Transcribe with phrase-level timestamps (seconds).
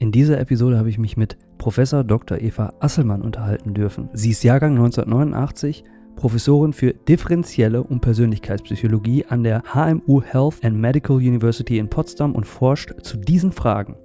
[0.00, 2.38] In dieser Episode habe ich mich mit Professor Dr.
[2.40, 4.08] Eva Asselmann unterhalten dürfen.
[4.12, 5.82] Sie ist Jahrgang 1989,
[6.14, 12.46] Professorin für differenzielle und Persönlichkeitspsychologie an der HMU Health and Medical University in Potsdam und
[12.46, 13.96] forscht zu diesen Fragen.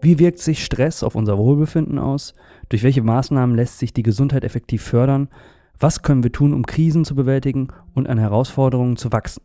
[0.00, 2.32] Wie wirkt sich Stress auf unser Wohlbefinden aus?
[2.70, 5.28] Durch welche Maßnahmen lässt sich die Gesundheit effektiv fördern?
[5.78, 9.42] Was können wir tun, um Krisen zu bewältigen und an Herausforderungen zu wachsen?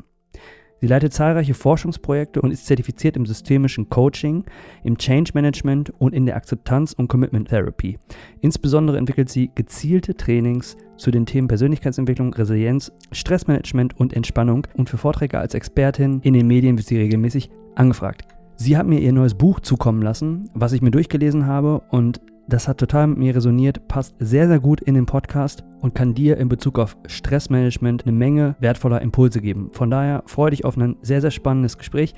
[0.84, 4.44] Sie leitet zahlreiche Forschungsprojekte und ist zertifiziert im systemischen Coaching,
[4.84, 7.98] im Change Management und in der Akzeptanz- und Commitment Therapy.
[8.42, 14.98] Insbesondere entwickelt sie gezielte Trainings zu den Themen Persönlichkeitsentwicklung, Resilienz, Stressmanagement und Entspannung und für
[14.98, 18.28] Vorträge als Expertin in den Medien wird sie regelmäßig angefragt.
[18.58, 22.20] Sie hat mir ihr neues Buch zukommen lassen, was ich mir durchgelesen habe und
[22.54, 26.14] das hat total mit mir resoniert, passt sehr, sehr gut in den Podcast und kann
[26.14, 29.72] dir in Bezug auf Stressmanagement eine Menge wertvoller Impulse geben.
[29.72, 32.14] Von daher freue dich auf ein sehr, sehr spannendes Gespräch.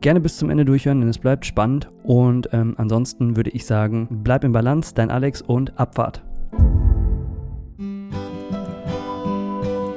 [0.00, 1.90] Gerne bis zum Ende durchhören, denn es bleibt spannend.
[2.04, 6.22] Und ähm, ansonsten würde ich sagen, bleib im Balance, dein Alex und Abfahrt.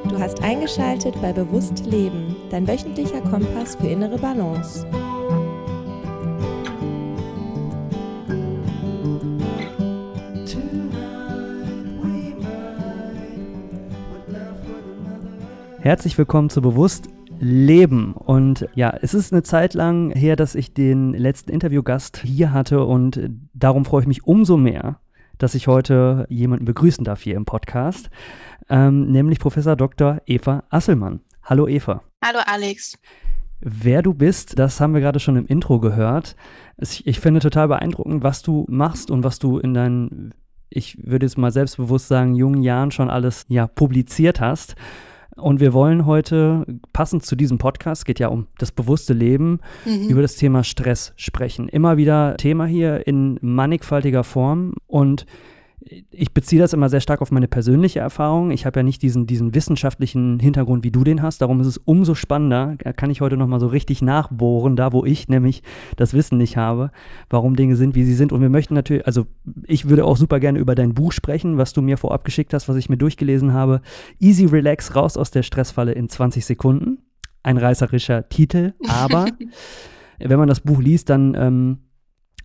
[0.10, 4.88] Du hast eingeschaltet bei Bewusst Leben, dein wöchentlicher Kompass für innere Balance.
[15.82, 17.08] Herzlich willkommen zu Bewusst
[17.40, 18.12] Leben.
[18.12, 22.84] Und ja, es ist eine Zeit lang her, dass ich den letzten Interviewgast hier hatte
[22.84, 23.22] und
[23.54, 25.00] darum freue ich mich umso mehr,
[25.38, 28.10] dass ich heute jemanden begrüßen darf hier im Podcast,
[28.70, 30.22] ähm, nämlich Professor Dr.
[30.26, 31.22] Eva Asselmann.
[31.44, 32.04] Hallo Eva.
[32.26, 33.00] Hallo Alex.
[33.62, 36.36] Wer du bist, das haben wir gerade schon im Intro gehört.
[36.78, 40.34] Ich finde total beeindruckend, was du machst und was du in deinen,
[40.70, 44.76] ich würde jetzt mal selbstbewusst sagen, jungen Jahren schon alles ja publiziert hast.
[45.36, 50.10] Und wir wollen heute, passend zu diesem Podcast, geht ja um das bewusste Leben, mhm.
[50.10, 51.70] über das Thema Stress sprechen.
[51.70, 54.74] Immer wieder Thema hier in mannigfaltiger Form.
[54.88, 55.26] Und
[55.82, 58.52] ich beziehe das immer sehr stark auf meine persönliche Erfahrung.
[58.52, 61.42] Ich habe ja nicht diesen, diesen wissenschaftlichen Hintergrund, wie du den hast.
[61.42, 62.76] Darum ist es umso spannender.
[62.80, 65.64] Da kann ich heute nochmal so richtig nachbohren, da wo ich nämlich
[65.96, 66.92] das Wissen nicht habe,
[67.30, 68.34] warum Dinge sind, wie sie sind.
[68.34, 69.28] Und wir möchten natürlich, also
[69.66, 72.68] ich würde auch super gerne über dein Buch sprechen, was du mir vorab geschickt hast,
[72.68, 73.82] was ich mir durchgelesen habe.
[74.20, 77.00] Easy Relax, raus aus der Stressfalle in 20 Sekunden.
[77.42, 79.28] Ein reißerischer Titel, aber
[80.20, 81.78] wenn man das Buch liest, dann ähm,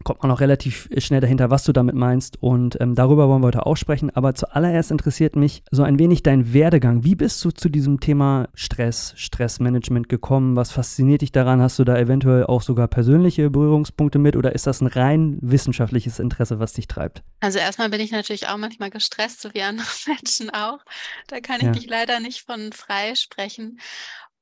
[0.02, 2.42] kommt man auch relativ schnell dahinter, was du damit meinst.
[2.42, 4.10] Und ähm, darüber wollen wir heute auch sprechen.
[4.14, 7.04] Aber zuallererst interessiert mich so ein wenig dein Werdegang.
[7.04, 10.56] Wie bist du zu diesem Thema Stress, Stressmanagement gekommen?
[10.56, 11.62] Was fasziniert dich daran?
[11.62, 16.18] Hast du da eventuell auch sogar persönliche Berührungspunkte mit oder ist das ein rein wissenschaftliches
[16.18, 17.22] Interesse, was dich treibt?
[17.40, 20.80] Also erstmal bin ich natürlich auch manchmal gestresst, so wie andere Menschen auch.
[21.28, 21.70] Da kann ich ja.
[21.70, 23.78] mich leider nicht von frei sprechen.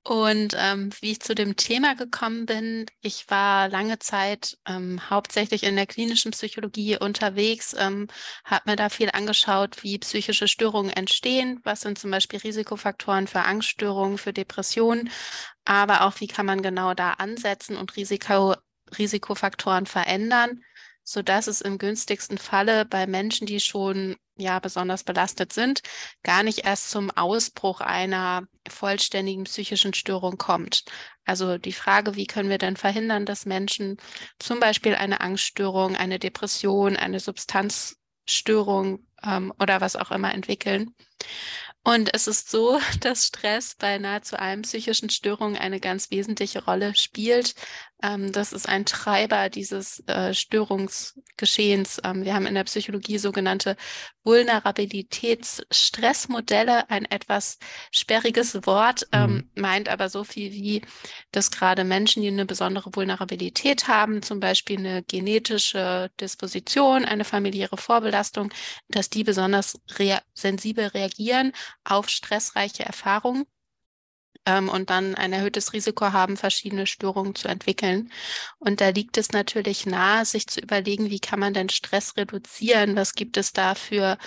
[0.05, 5.63] Und ähm, wie ich zu dem Thema gekommen bin, ich war lange Zeit ähm, hauptsächlich
[5.63, 8.09] in der klinischen Psychologie unterwegs, ähm,
[8.45, 13.43] habe mir da viel angeschaut, wie psychische Störungen entstehen, was sind zum Beispiel Risikofaktoren für
[13.43, 15.09] Angststörungen, für Depressionen,
[15.65, 18.57] aber auch wie kann man genau da ansetzen und Risiko,
[18.99, 20.63] Risikofaktoren verändern
[21.05, 25.83] sodass es im günstigsten Falle bei Menschen, die schon ja besonders belastet sind,
[26.23, 30.85] gar nicht erst zum Ausbruch einer vollständigen psychischen Störung kommt.
[31.25, 33.97] Also die Frage, wie können wir denn verhindern, dass Menschen
[34.39, 40.95] zum Beispiel eine Angststörung, eine Depression, eine Substanzstörung ähm, oder was auch immer entwickeln.
[41.85, 46.95] Und es ist so, dass Stress bei nahezu allen psychischen Störungen eine ganz wesentliche Rolle
[46.95, 47.55] spielt.
[48.03, 52.01] Ähm, das ist ein Treiber dieses äh, Störungsgeschehens.
[52.05, 53.77] Ähm, wir haben in der Psychologie sogenannte
[54.25, 57.59] Vulnerabilitätsstressmodelle, ein etwas
[57.91, 59.63] sperriges Wort, ähm, mhm.
[59.63, 60.83] meint aber so viel wie,
[61.31, 67.77] dass gerade Menschen, die eine besondere Vulnerabilität haben, zum Beispiel eine genetische Disposition, eine familiäre
[67.77, 68.53] Vorbelastung,
[68.89, 71.53] dass die besonders rea sensibel reagieren
[71.85, 73.45] auf stressreiche Erfahrungen
[74.47, 78.11] ähm, und dann ein erhöhtes Risiko haben, verschiedene Störungen zu entwickeln.
[78.59, 82.97] Und da liegt es natürlich nahe, sich zu überlegen, wie kann man denn Stress reduzieren?
[82.97, 84.19] Was gibt es da für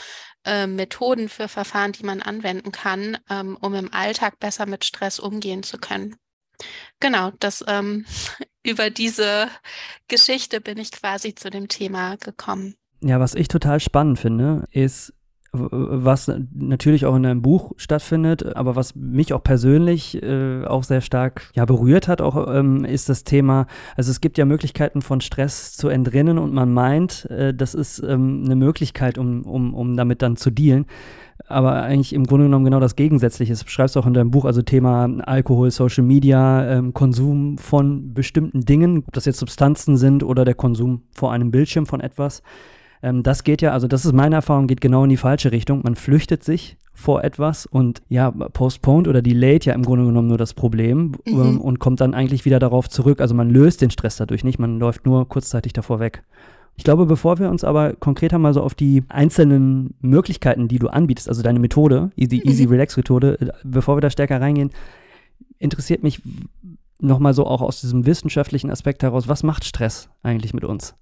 [0.45, 5.19] äh, Methoden, für Verfahren, die man anwenden kann, ähm, um im Alltag besser mit Stress
[5.19, 6.15] umgehen zu können?
[6.99, 8.05] Genau, das ähm,
[8.63, 9.49] über diese
[10.07, 12.75] Geschichte bin ich quasi zu dem Thema gekommen.
[13.01, 15.13] Ja, was ich total spannend finde, ist,
[15.59, 21.01] was natürlich auch in deinem Buch stattfindet, aber was mich auch persönlich äh, auch sehr
[21.01, 25.21] stark ja, berührt hat, auch ähm, ist das Thema, also es gibt ja Möglichkeiten von
[25.21, 29.97] Stress zu entrinnen und man meint, äh, das ist ähm, eine Möglichkeit, um, um, um
[29.97, 30.85] damit dann zu dealen.
[31.47, 33.51] Aber eigentlich im Grunde genommen genau das Gegensätzliche.
[33.51, 38.13] Das beschreibst du auch in deinem Buch, also Thema Alkohol, Social Media, ähm, Konsum von
[38.13, 42.41] bestimmten Dingen, ob das jetzt Substanzen sind oder der Konsum vor einem Bildschirm von etwas.
[43.01, 45.81] Ähm, das geht ja, also das ist meine Erfahrung, geht genau in die falsche Richtung.
[45.83, 50.37] Man flüchtet sich vor etwas und ja, postponed oder delayed ja im Grunde genommen nur
[50.37, 51.41] das Problem mhm.
[51.41, 53.19] ähm, und kommt dann eigentlich wieder darauf zurück.
[53.21, 56.23] Also man löst den Stress dadurch nicht, man läuft nur kurzzeitig davor weg.
[56.77, 60.87] Ich glaube, bevor wir uns aber konkreter mal so auf die einzelnen Möglichkeiten, die du
[60.87, 62.49] anbietest, also deine Methode, Easy, mhm.
[62.49, 64.71] Easy Relax Methode, äh, bevor wir da stärker reingehen,
[65.57, 66.21] interessiert mich
[66.99, 70.95] nochmal so auch aus diesem wissenschaftlichen Aspekt heraus, was macht Stress eigentlich mit uns?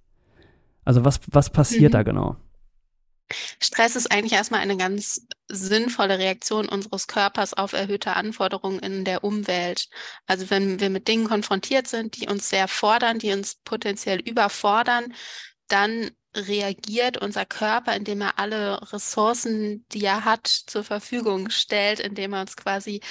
[0.86, 1.98] Also was, was passiert mhm.
[1.98, 2.36] da genau?
[3.60, 9.24] Stress ist eigentlich erstmal eine ganz sinnvolle Reaktion unseres Körpers auf erhöhte Anforderungen in der
[9.24, 9.88] Umwelt.
[10.28, 15.14] Also wenn wir mit Dingen konfrontiert sind, die uns sehr fordern, die uns potenziell überfordern,
[15.68, 22.34] dann reagiert unser Körper, indem er alle Ressourcen, die er hat, zur Verfügung stellt, indem
[22.34, 23.02] er uns quasi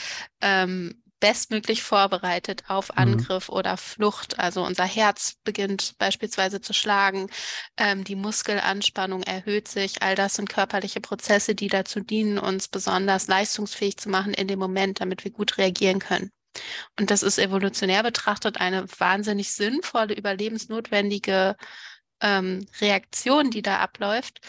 [0.41, 2.99] ähm, bestmöglich vorbereitet auf mhm.
[2.99, 3.55] Angriff mhm.
[3.55, 4.41] oder Flucht.
[4.41, 7.29] Also unser Herz beginnt beispielsweise zu schlagen,
[7.77, 10.03] ähm, die Muskelanspannung erhöht sich.
[10.03, 14.59] All das sind körperliche Prozesse, die dazu dienen, uns besonders leistungsfähig zu machen in dem
[14.59, 16.33] Moment, damit wir gut reagieren können.
[16.99, 21.57] Und das ist evolutionär betrachtet eine wahnsinnig sinnvolle, überlebensnotwendige
[22.23, 24.41] ähm, Reaktion, die da abläuft.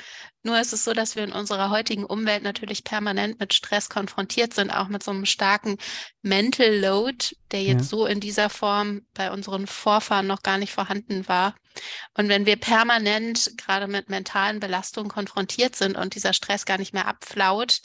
[0.44, 4.54] Nur ist es so, dass wir in unserer heutigen Umwelt natürlich permanent mit Stress konfrontiert
[4.54, 5.78] sind, auch mit so einem starken
[6.22, 7.98] Mental Load, der jetzt ja.
[7.98, 11.56] so in dieser Form bei unseren Vorfahren noch gar nicht vorhanden war.
[12.14, 16.94] Und wenn wir permanent gerade mit mentalen Belastungen konfrontiert sind und dieser Stress gar nicht
[16.94, 17.82] mehr abflaut,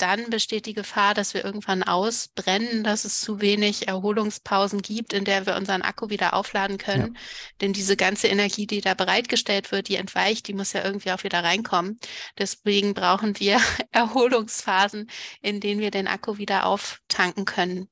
[0.00, 5.24] dann besteht die Gefahr, dass wir irgendwann ausbrennen, dass es zu wenig Erholungspausen gibt, in
[5.24, 7.14] der wir unseren Akku wieder aufladen können.
[7.14, 7.20] Ja.
[7.60, 11.24] Denn diese ganze Energie, die da bereitgestellt wird, die entweicht, die muss ja irgendwie auch
[11.24, 11.98] wieder reinkommen.
[12.38, 13.60] Deswegen brauchen wir
[13.92, 15.10] Erholungsphasen,
[15.42, 17.88] in denen wir den Akku wieder auftanken können.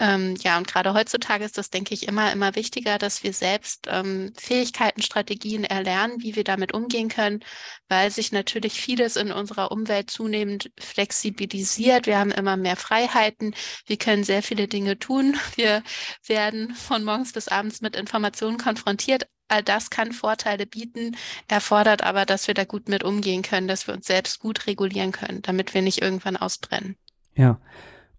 [0.00, 3.88] Ähm, ja, und gerade heutzutage ist das, denke ich, immer, immer wichtiger, dass wir selbst
[3.90, 7.40] ähm, Fähigkeiten, Strategien erlernen, wie wir damit umgehen können,
[7.88, 12.06] weil sich natürlich vieles in unserer Umwelt zunehmend flexibilisiert.
[12.06, 13.54] Wir haben immer mehr Freiheiten.
[13.86, 15.36] Wir können sehr viele Dinge tun.
[15.56, 15.82] Wir
[16.26, 19.26] werden von morgens bis abends mit Informationen konfrontiert.
[19.48, 21.16] All das kann Vorteile bieten,
[21.48, 25.10] erfordert aber, dass wir da gut mit umgehen können, dass wir uns selbst gut regulieren
[25.10, 26.96] können, damit wir nicht irgendwann ausbrennen.
[27.34, 27.58] Ja.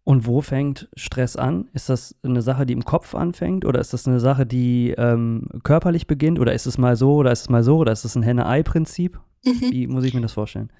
[0.10, 1.70] Und wo fängt Stress an?
[1.74, 5.48] Ist das eine Sache, die im Kopf anfängt oder ist das eine Sache, die ähm,
[5.62, 8.16] körperlich beginnt oder ist es mal so oder ist es mal so oder ist es
[8.16, 9.20] ein Henne-Ei-Prinzip?
[9.46, 9.62] Mhm.
[9.70, 10.72] Wie muss ich mir das vorstellen?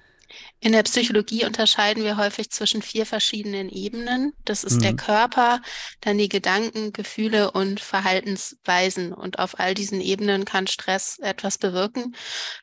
[0.60, 4.32] In der Psychologie unterscheiden wir häufig zwischen vier verschiedenen Ebenen.
[4.44, 4.82] Das ist mhm.
[4.82, 5.62] der Körper,
[6.00, 9.12] dann die Gedanken, Gefühle und Verhaltensweisen.
[9.12, 12.14] Und auf all diesen Ebenen kann Stress etwas bewirken.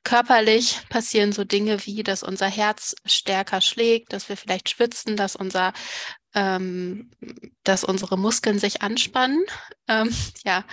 [0.03, 5.35] Körperlich passieren so Dinge wie, dass unser Herz stärker schlägt, dass wir vielleicht schwitzen, dass
[5.35, 5.73] unser
[6.35, 7.09] ähm,
[7.63, 9.43] dass unsere Muskeln sich anspannen.
[9.87, 10.13] Ähm,
[10.45, 10.63] ja,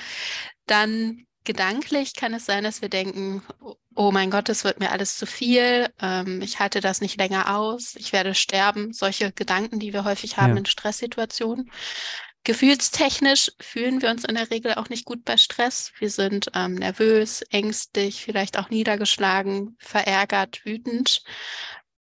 [0.67, 3.43] dann gedanklich kann es sein, dass wir denken,
[3.95, 7.57] oh mein Gott, es wird mir alles zu viel, ähm, ich halte das nicht länger
[7.57, 8.93] aus, ich werde sterben.
[8.93, 10.59] Solche Gedanken, die wir häufig haben ja.
[10.59, 11.71] in Stresssituationen.
[12.45, 15.93] Gefühlstechnisch fühlen wir uns in der Regel auch nicht gut bei Stress.
[15.99, 21.23] Wir sind ähm, nervös, ängstlich, vielleicht auch niedergeschlagen, verärgert, wütend.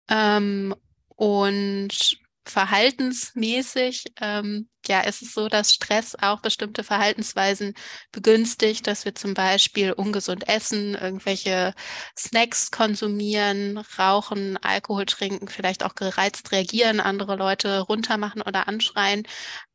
[0.08, 0.75] Ähm,
[1.08, 2.19] und
[2.50, 7.75] verhaltensmäßig, ähm, ja, ist es so, dass Stress auch bestimmte Verhaltensweisen
[8.12, 11.75] begünstigt, dass wir zum Beispiel ungesund essen, irgendwelche
[12.19, 19.25] Snacks konsumieren, rauchen, Alkohol trinken, vielleicht auch gereizt reagieren, andere Leute runtermachen oder anschreien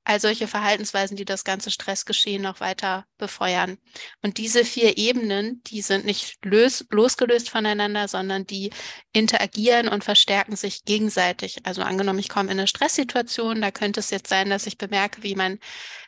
[0.05, 3.77] all solche Verhaltensweisen, die das ganze Stressgeschehen noch weiter befeuern.
[4.21, 8.71] Und diese vier Ebenen, die sind nicht lös losgelöst voneinander, sondern die
[9.13, 11.65] interagieren und verstärken sich gegenseitig.
[11.65, 15.23] Also angenommen, ich komme in eine Stresssituation, da könnte es jetzt sein, dass ich bemerke,
[15.23, 15.59] wie mein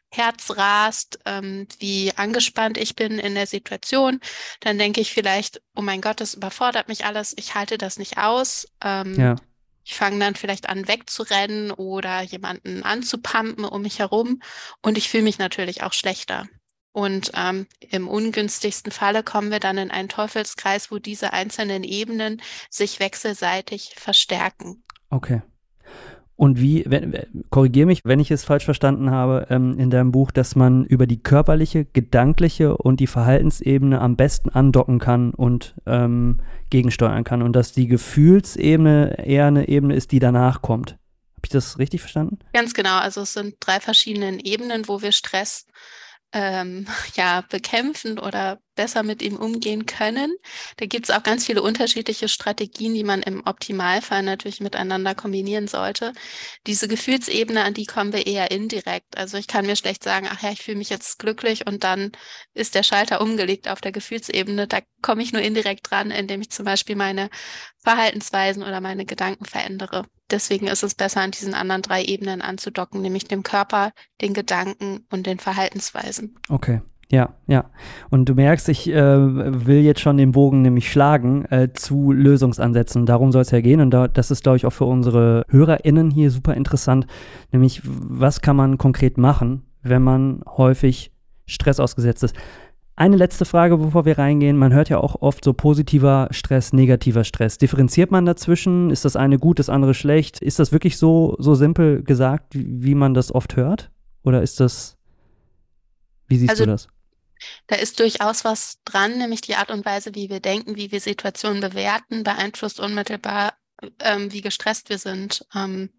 [0.09, 4.21] Herz rast, ähm, wie angespannt ich bin in der Situation,
[4.61, 8.17] dann denke ich vielleicht, oh mein Gott, das überfordert mich alles, ich halte das nicht
[8.17, 8.67] aus.
[8.81, 9.35] Ähm, ja.
[9.88, 14.41] Ich fange dann vielleicht an, wegzurennen oder jemanden anzupumpen um mich herum
[14.82, 16.46] und ich fühle mich natürlich auch schlechter.
[16.91, 22.41] Und ähm, im ungünstigsten Falle kommen wir dann in einen Teufelskreis, wo diese einzelnen Ebenen
[22.70, 24.84] sich wechselseitig verstärken.
[25.10, 25.41] Okay.
[26.38, 26.86] Und wie,
[27.50, 31.08] korrigiere mich, wenn ich es falsch verstanden habe, ähm, in deinem Buch, dass man über
[31.08, 36.39] die körperliche, gedankliche und die Verhaltensebene am besten andocken kann und ähm,
[36.70, 40.91] gegensteuern kann und dass die Gefühlsebene eher eine Ebene ist, die danach kommt.
[40.91, 42.38] Habe ich das richtig verstanden?
[42.53, 43.00] Ganz genau.
[43.00, 45.65] Also es sind drei verschiedene Ebenen, wo wir Stress
[46.34, 50.34] ähm, ja, bekämpfen oder besser mit ihm umgehen können.
[50.77, 55.67] Da gibt es auch ganz viele unterschiedliche Strategien, die man im Optimalfall natürlich miteinander kombinieren
[55.67, 56.13] sollte.
[56.65, 59.17] Diese Gefühlsebene, an die kommen wir eher indirekt.
[59.17, 62.13] Also ich kann mir schlecht sagen, ach ja, ich fühle mich jetzt glücklich und dann
[62.53, 64.67] ist der Schalter umgelegt auf der Gefühlsebene.
[64.67, 67.29] Da komme ich nur indirekt dran, indem ich zum Beispiel meine
[67.79, 70.05] Verhaltensweisen oder meine Gedanken verändere.
[70.29, 75.05] Deswegen ist es besser, an diesen anderen drei Ebenen anzudocken, nämlich dem Körper, den Gedanken
[75.10, 76.38] und den Verhaltensweisen.
[76.50, 76.81] Okay.
[77.09, 77.65] Ja, ja.
[78.09, 78.95] Und du merkst, ich äh,
[79.65, 83.05] will jetzt schon den Bogen nämlich schlagen äh, zu Lösungsansätzen.
[83.05, 83.79] Darum soll es ja gehen.
[83.79, 87.07] Und da, das ist, glaube ich, auch für unsere HörerInnen hier super interessant.
[87.51, 91.13] Nämlich, was kann man konkret machen, wenn man häufig
[91.45, 92.35] Stress ausgesetzt ist?
[92.97, 94.57] Eine letzte Frage, bevor wir reingehen.
[94.57, 97.57] Man hört ja auch oft so positiver Stress, negativer Stress.
[97.57, 98.89] Differenziert man dazwischen?
[98.89, 100.41] Ist das eine gut, das andere schlecht?
[100.41, 103.91] Ist das wirklich so, so simpel gesagt, wie, wie man das oft hört?
[104.23, 104.97] Oder ist das,
[106.27, 106.89] wie siehst also, du das?
[107.67, 111.01] Da ist durchaus was dran, nämlich die Art und Weise, wie wir denken, wie wir
[111.01, 113.53] Situationen bewerten, beeinflusst unmittelbar,
[114.00, 115.46] ähm, wie gestresst wir sind.
[115.53, 115.91] Ähm,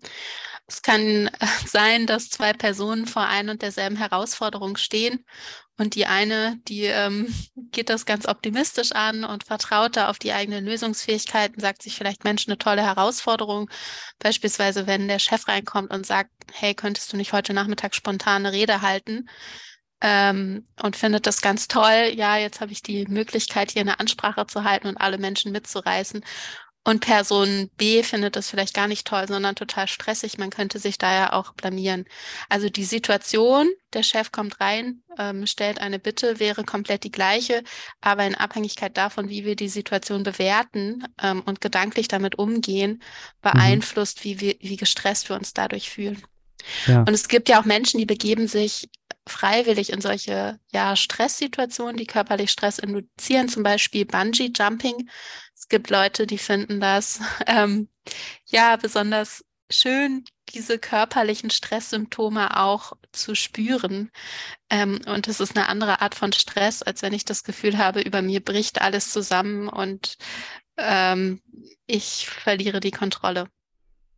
[0.67, 1.31] es kann
[1.67, 5.25] sein, dass zwei Personen vor ein und derselben Herausforderung stehen
[5.79, 7.33] und die eine, die ähm,
[7.71, 12.25] geht das ganz optimistisch an und vertraut da auf die eigenen Lösungsfähigkeiten, sagt sich vielleicht,
[12.25, 13.71] Mensch, eine tolle Herausforderung.
[14.19, 18.83] Beispielsweise, wenn der Chef reinkommt und sagt, hey, könntest du nicht heute Nachmittag spontane Rede
[18.83, 19.29] halten?
[20.01, 22.13] Ähm, und findet das ganz toll.
[22.15, 26.23] Ja, jetzt habe ich die Möglichkeit, hier eine Ansprache zu halten und alle Menschen mitzureißen.
[26.89, 30.39] Und Person B findet das vielleicht gar nicht toll, sondern total stressig.
[30.39, 32.07] Man könnte sich da ja auch blamieren.
[32.49, 37.63] Also die Situation, der Chef kommt rein, ähm, stellt eine Bitte, wäre komplett die gleiche,
[38.01, 43.03] aber in Abhängigkeit davon, wie wir die Situation bewerten ähm, und gedanklich damit umgehen, mhm.
[43.43, 44.25] beeinflusst, mhm.
[44.25, 46.23] wie, wir, wie gestresst wir uns dadurch fühlen.
[47.01, 48.89] Und es gibt ja auch Menschen, die begeben sich
[49.27, 55.09] freiwillig in solche ja, Stresssituationen, die körperlich Stress induzieren, zum Beispiel Bungee Jumping.
[55.55, 57.89] Es gibt Leute, die finden das ähm,
[58.47, 64.11] ja besonders schön, diese körperlichen Stresssymptome auch zu spüren.
[64.71, 68.01] Ähm, und es ist eine andere Art von Stress, als wenn ich das Gefühl habe,
[68.01, 70.17] über mir bricht alles zusammen und
[70.79, 71.43] ähm,
[71.87, 73.49] ich verliere die Kontrolle.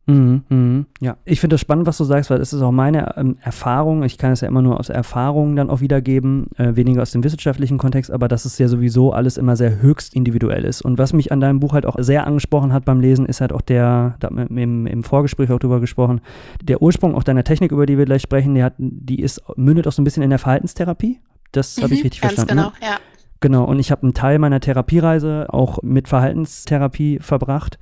[0.07, 3.15] Mhm, mhm, ja, ich finde das spannend, was du sagst, weil das ist auch meine
[3.17, 4.03] ähm, Erfahrung.
[4.03, 7.23] Ich kann es ja immer nur aus Erfahrungen dann auch wiedergeben, äh, weniger aus dem
[7.23, 10.81] wissenschaftlichen Kontext, aber dass es ja sowieso alles immer sehr höchst individuell ist.
[10.81, 13.53] Und was mich an deinem Buch halt auch sehr angesprochen hat beim Lesen, ist halt
[13.53, 16.21] auch der, da haben wir im, im Vorgespräch auch drüber gesprochen,
[16.63, 19.87] der Ursprung auch deiner Technik, über die wir gleich sprechen, die, hat, die ist, mündet
[19.87, 21.19] auch so ein bisschen in der Verhaltenstherapie.
[21.51, 22.63] Das mhm, habe ich richtig ganz verstanden.
[22.63, 22.93] Ganz genau, ne?
[22.93, 22.99] ja.
[23.39, 27.79] Genau, und ich habe einen Teil meiner Therapiereise auch mit Verhaltenstherapie verbracht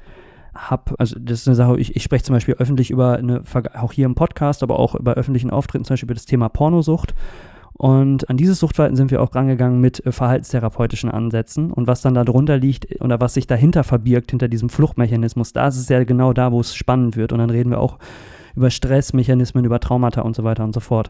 [0.59, 3.41] habe, also das ist eine Sache, ich, ich spreche zum Beispiel öffentlich über eine,
[3.79, 7.13] auch hier im Podcast, aber auch bei öffentlichen Auftritten zum Beispiel über das Thema Pornosucht.
[7.73, 11.71] Und an dieses Suchtverhalten sind wir auch rangegangen mit äh, verhaltenstherapeutischen Ansätzen.
[11.71, 15.77] Und was dann darunter liegt oder was sich dahinter verbirgt, hinter diesem Fluchtmechanismus, da ist
[15.77, 17.31] es ja genau da, wo es spannend wird.
[17.31, 17.97] Und dann reden wir auch
[18.53, 21.09] über Stressmechanismen, über Traumata und so weiter und so fort.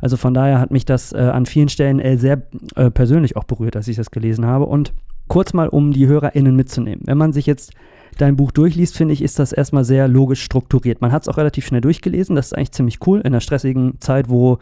[0.00, 2.42] Also von daher hat mich das äh, an vielen Stellen äh, sehr
[2.76, 4.64] äh, persönlich auch berührt, als ich das gelesen habe.
[4.64, 4.94] Und
[5.28, 7.02] kurz mal, um die HörerInnen mitzunehmen.
[7.04, 7.74] Wenn man sich jetzt
[8.16, 11.00] dein Buch durchliest, finde ich, ist das erstmal sehr logisch strukturiert.
[11.00, 12.36] Man hat es auch relativ schnell durchgelesen.
[12.36, 14.58] Das ist eigentlich ziemlich cool in einer stressigen Zeit, wo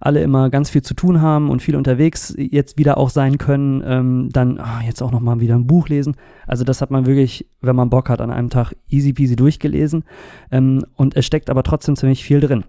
[0.00, 3.82] alle immer ganz viel zu tun haben und viel unterwegs jetzt wieder auch sein können,
[3.86, 6.16] ähm, dann oh, jetzt auch nochmal wieder ein Buch lesen.
[6.46, 10.04] Also das hat man wirklich, wenn man Bock hat, an einem Tag easy peasy durchgelesen.
[10.50, 12.64] Ähm, und es steckt aber trotzdem ziemlich viel drin.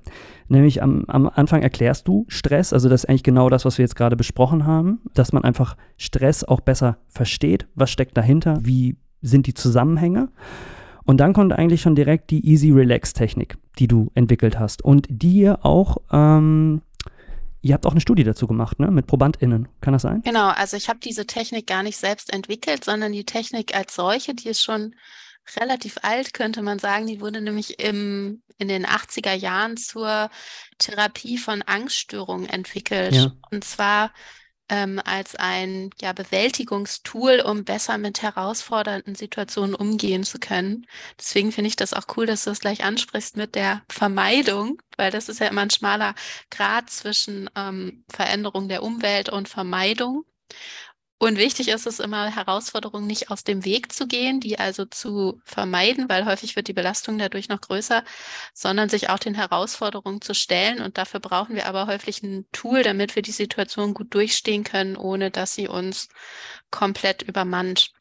[0.48, 3.84] Nämlich am, am Anfang erklärst du Stress, also das ist eigentlich genau das, was wir
[3.84, 8.96] jetzt gerade besprochen haben, dass man einfach Stress auch besser versteht, was steckt dahinter, wie
[9.22, 10.30] sind die Zusammenhänge.
[11.06, 15.08] Und dann kommt eigentlich schon direkt die Easy Relax Technik, die du entwickelt hast und
[15.10, 16.82] die ihr auch, ähm,
[17.62, 19.70] ihr habt auch eine Studie dazu gemacht, ne, mit ProbandInnen.
[19.80, 20.22] Kann das sein?
[20.24, 24.34] Genau, also ich habe diese Technik gar nicht selbst entwickelt, sondern die Technik als solche,
[24.34, 24.96] die ist schon
[25.56, 27.08] relativ alt, könnte man sagen.
[27.08, 30.30] Die wurde nämlich im, in den 80er Jahren zur
[30.78, 33.16] Therapie von Angststörungen entwickelt.
[33.16, 33.32] Ja.
[33.52, 34.12] Und zwar
[34.70, 40.86] ähm, als ein ja, Bewältigungstool, um besser mit herausfordernden Situationen umgehen zu können.
[41.18, 45.12] Deswegen finde ich das auch cool, dass du das gleich ansprichst mit der Vermeidung, weil
[45.12, 46.16] das ist ja immer ein schmaler
[46.50, 50.26] Grad zwischen ähm, Veränderung der Umwelt und Vermeidung.
[51.20, 55.42] Und wichtig ist es immer, Herausforderungen nicht aus dem Weg zu gehen, die also zu
[55.46, 58.04] vermeiden, weil häufig wird die Belastung dadurch noch größer,
[58.54, 60.80] sondern sich auch den Herausforderungen zu stellen.
[60.80, 64.96] Und dafür brauchen wir aber häufig ein Tool, damit wir die Situation gut durchstehen können,
[64.96, 66.08] ohne dass sie uns
[66.70, 67.94] komplett übermannt.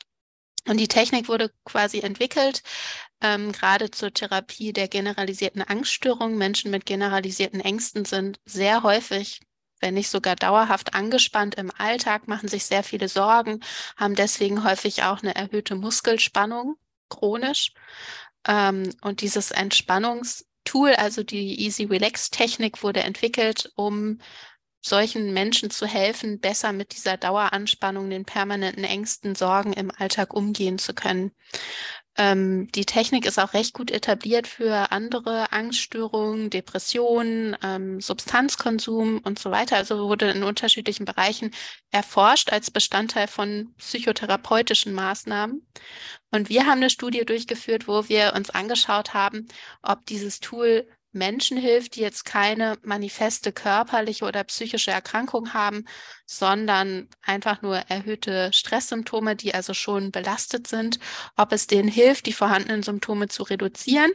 [0.68, 2.62] Und die Technik wurde quasi entwickelt,
[3.22, 6.36] ähm, gerade zur Therapie der generalisierten Angststörungen.
[6.36, 9.40] Menschen mit generalisierten Ängsten sind sehr häufig
[9.80, 13.60] wenn nicht sogar dauerhaft angespannt im Alltag, machen sich sehr viele Sorgen,
[13.96, 16.76] haben deswegen häufig auch eine erhöhte Muskelspannung
[17.08, 17.72] chronisch.
[18.46, 24.18] Ähm, und dieses Entspannungstool, also die Easy Relax Technik, wurde entwickelt, um
[24.80, 30.78] solchen Menschen zu helfen, besser mit dieser Daueranspannung, den permanenten Ängsten, Sorgen im Alltag umgehen
[30.78, 31.32] zu können.
[32.18, 39.38] Ähm, die Technik ist auch recht gut etabliert für andere Angststörungen, Depressionen, ähm, Substanzkonsum und
[39.38, 39.76] so weiter.
[39.76, 41.52] Also wurde in unterschiedlichen Bereichen
[41.90, 45.66] erforscht als Bestandteil von psychotherapeutischen Maßnahmen.
[46.30, 49.46] Und wir haben eine Studie durchgeführt, wo wir uns angeschaut haben,
[49.82, 55.84] ob dieses Tool Menschen hilft, die jetzt keine manifeste körperliche oder psychische Erkrankung haben,
[56.26, 61.00] sondern einfach nur erhöhte Stresssymptome, die also schon belastet sind,
[61.36, 64.12] ob es denen hilft, die vorhandenen Symptome zu reduzieren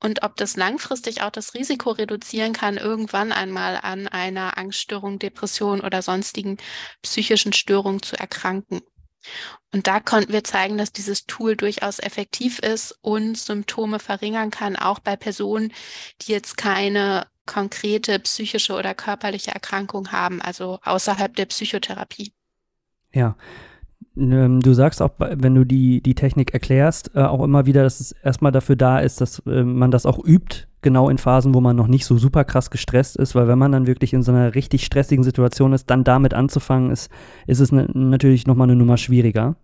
[0.00, 5.80] und ob das langfristig auch das Risiko reduzieren kann, irgendwann einmal an einer Angststörung, Depression
[5.80, 6.58] oder sonstigen
[7.02, 8.82] psychischen Störungen zu erkranken.
[9.72, 14.76] Und da konnten wir zeigen, dass dieses Tool durchaus effektiv ist und Symptome verringern kann,
[14.76, 15.72] auch bei Personen,
[16.22, 22.32] die jetzt keine konkrete psychische oder körperliche Erkrankung haben, also außerhalb der Psychotherapie.
[23.12, 23.36] Ja,
[24.16, 28.00] ähm, du sagst auch, wenn du die, die Technik erklärst, äh, auch immer wieder, dass
[28.00, 31.60] es erstmal dafür da ist, dass äh, man das auch übt, genau in Phasen, wo
[31.60, 34.32] man noch nicht so super krass gestresst ist, weil wenn man dann wirklich in so
[34.32, 37.10] einer richtig stressigen Situation ist, dann damit anzufangen, ist,
[37.46, 39.56] ist es ne, natürlich nochmal eine Nummer schwieriger.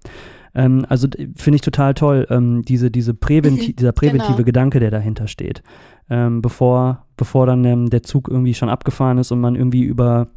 [0.55, 4.45] Ähm, also finde ich total toll, ähm, diese, diese Präventi mhm, dieser präventive genau.
[4.45, 5.63] Gedanke, der dahinter steht.
[6.09, 10.29] Ähm, bevor, bevor dann ähm, der Zug irgendwie schon abgefahren ist und man irgendwie über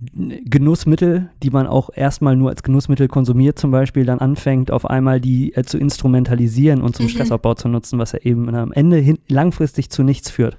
[0.00, 5.20] Genussmittel, die man auch erstmal nur als Genussmittel konsumiert, zum Beispiel, dann anfängt, auf einmal
[5.20, 7.10] die äh, zu instrumentalisieren und zum mhm.
[7.10, 10.58] Stressabbau zu nutzen, was ja eben am Ende hin, langfristig zu nichts führt.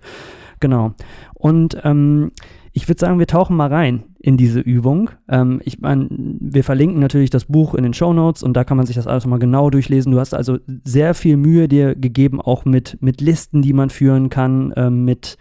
[0.60, 0.94] Genau.
[1.34, 2.32] Und ähm,
[2.74, 5.10] ich würde sagen, wir tauchen mal rein in diese Übung.
[5.28, 8.78] Ähm, ich meine, wir verlinken natürlich das Buch in den Show Notes und da kann
[8.78, 10.12] man sich das alles mal genau durchlesen.
[10.12, 14.30] Du hast also sehr viel Mühe dir gegeben, auch mit, mit Listen, die man führen
[14.30, 15.38] kann, ähm, mit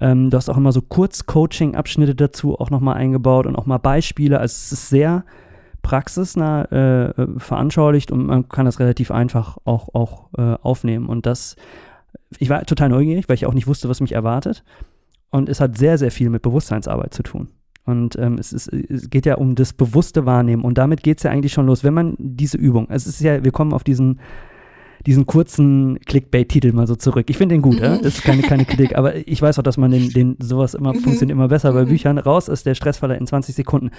[0.00, 4.38] ähm, du hast auch immer so Kurz-Coaching-Abschnitte dazu auch nochmal eingebaut und auch mal Beispiele.
[4.38, 5.24] Also es ist sehr
[5.82, 11.06] praxisnah äh, veranschaulicht und man kann das relativ einfach auch, auch äh, aufnehmen.
[11.06, 11.56] Und das,
[12.38, 14.64] ich war total neugierig, weil ich auch nicht wusste, was mich erwartet.
[15.30, 17.48] Und es hat sehr, sehr viel mit Bewusstseinsarbeit zu tun.
[17.84, 20.62] Und ähm, es, ist, es geht ja um das bewusste Wahrnehmen.
[20.62, 21.82] Und damit geht es ja eigentlich schon los.
[21.82, 24.20] Wenn man diese Übung, es ist ja, wir kommen auf diesen
[25.06, 27.28] diesen kurzen Clickbait-Titel mal so zurück.
[27.28, 27.82] Ich finde den gut, mhm.
[27.82, 27.96] ja?
[27.98, 30.92] das ist keine, keine Kritik, aber ich weiß auch, dass man den, den sowas immer
[30.92, 31.00] mhm.
[31.00, 31.88] funktioniert immer besser bei mhm.
[31.88, 32.18] Büchern.
[32.18, 33.90] Raus ist der Stressfaller in 20 Sekunden.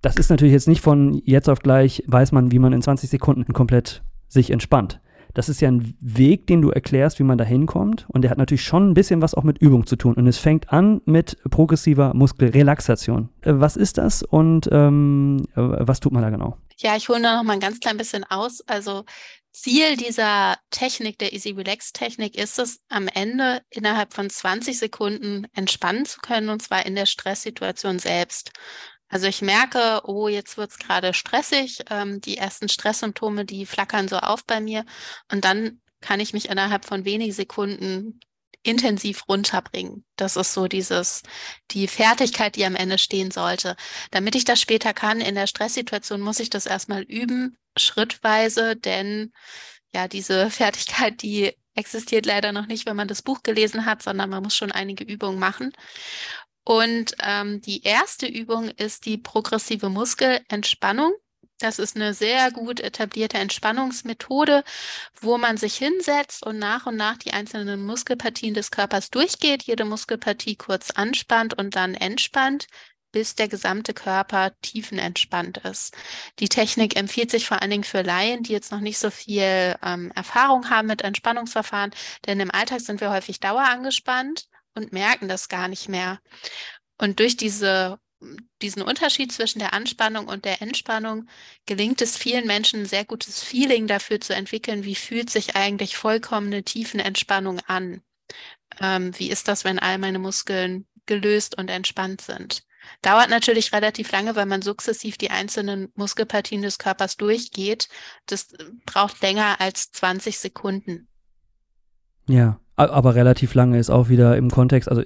[0.00, 3.08] Das ist natürlich jetzt nicht von jetzt auf gleich, weiß man, wie man in 20
[3.08, 5.00] Sekunden komplett sich entspannt.
[5.34, 8.06] Das ist ja ein Weg, den du erklärst, wie man da hinkommt.
[8.08, 10.14] Und der hat natürlich schon ein bisschen was auch mit Übung zu tun.
[10.14, 13.30] Und es fängt an mit progressiver Muskelrelaxation.
[13.40, 16.58] Äh, was ist das und ähm, äh, was tut man da genau?
[16.78, 18.60] Ja, ich hole da noch mal ein ganz klein bisschen aus.
[18.66, 19.04] Also
[19.52, 25.46] Ziel dieser Technik, der Easy Relax Technik, ist es, am Ende innerhalb von 20 Sekunden
[25.52, 28.52] entspannen zu können, und zwar in der Stresssituation selbst.
[29.08, 34.08] Also ich merke, oh, jetzt wird es gerade stressig, ähm, die ersten Stresssymptome, die flackern
[34.08, 34.86] so auf bei mir.
[35.30, 38.20] Und dann kann ich mich innerhalb von wenigen Sekunden
[38.62, 40.04] intensiv runterbringen.
[40.16, 41.22] Das ist so dieses,
[41.70, 43.76] die Fertigkeit, die am Ende stehen sollte.
[44.10, 49.32] Damit ich das später kann in der Stresssituation, muss ich das erstmal üben, schrittweise, denn
[49.94, 54.30] ja, diese Fertigkeit, die existiert leider noch nicht, wenn man das Buch gelesen hat, sondern
[54.30, 55.72] man muss schon einige Übungen machen.
[56.64, 61.12] Und ähm, die erste Übung ist die progressive Muskelentspannung.
[61.62, 64.64] Das ist eine sehr gut etablierte Entspannungsmethode,
[65.20, 69.84] wo man sich hinsetzt und nach und nach die einzelnen Muskelpartien des Körpers durchgeht, jede
[69.84, 72.66] Muskelpartie kurz anspannt und dann entspannt,
[73.12, 75.94] bis der gesamte Körper tiefenentspannt ist.
[76.40, 79.76] Die Technik empfiehlt sich vor allen Dingen für Laien, die jetzt noch nicht so viel
[79.84, 81.92] ähm, Erfahrung haben mit Entspannungsverfahren,
[82.26, 86.18] denn im Alltag sind wir häufig dauerangespannt und merken das gar nicht mehr.
[86.98, 88.00] Und durch diese
[88.60, 91.28] diesen Unterschied zwischen der Anspannung und der Entspannung
[91.66, 95.96] gelingt es vielen Menschen ein sehr gutes Feeling dafür zu entwickeln, wie fühlt sich eigentlich
[95.96, 98.02] vollkommene Tiefenentspannung an.
[98.80, 102.62] Ähm, wie ist das, wenn all meine Muskeln gelöst und entspannt sind?
[103.00, 107.88] Dauert natürlich relativ lange, weil man sukzessiv die einzelnen Muskelpartien des Körpers durchgeht.
[108.26, 111.08] Das äh, braucht länger als 20 Sekunden.
[112.28, 115.02] Ja, aber relativ lange ist auch wieder im Kontext, also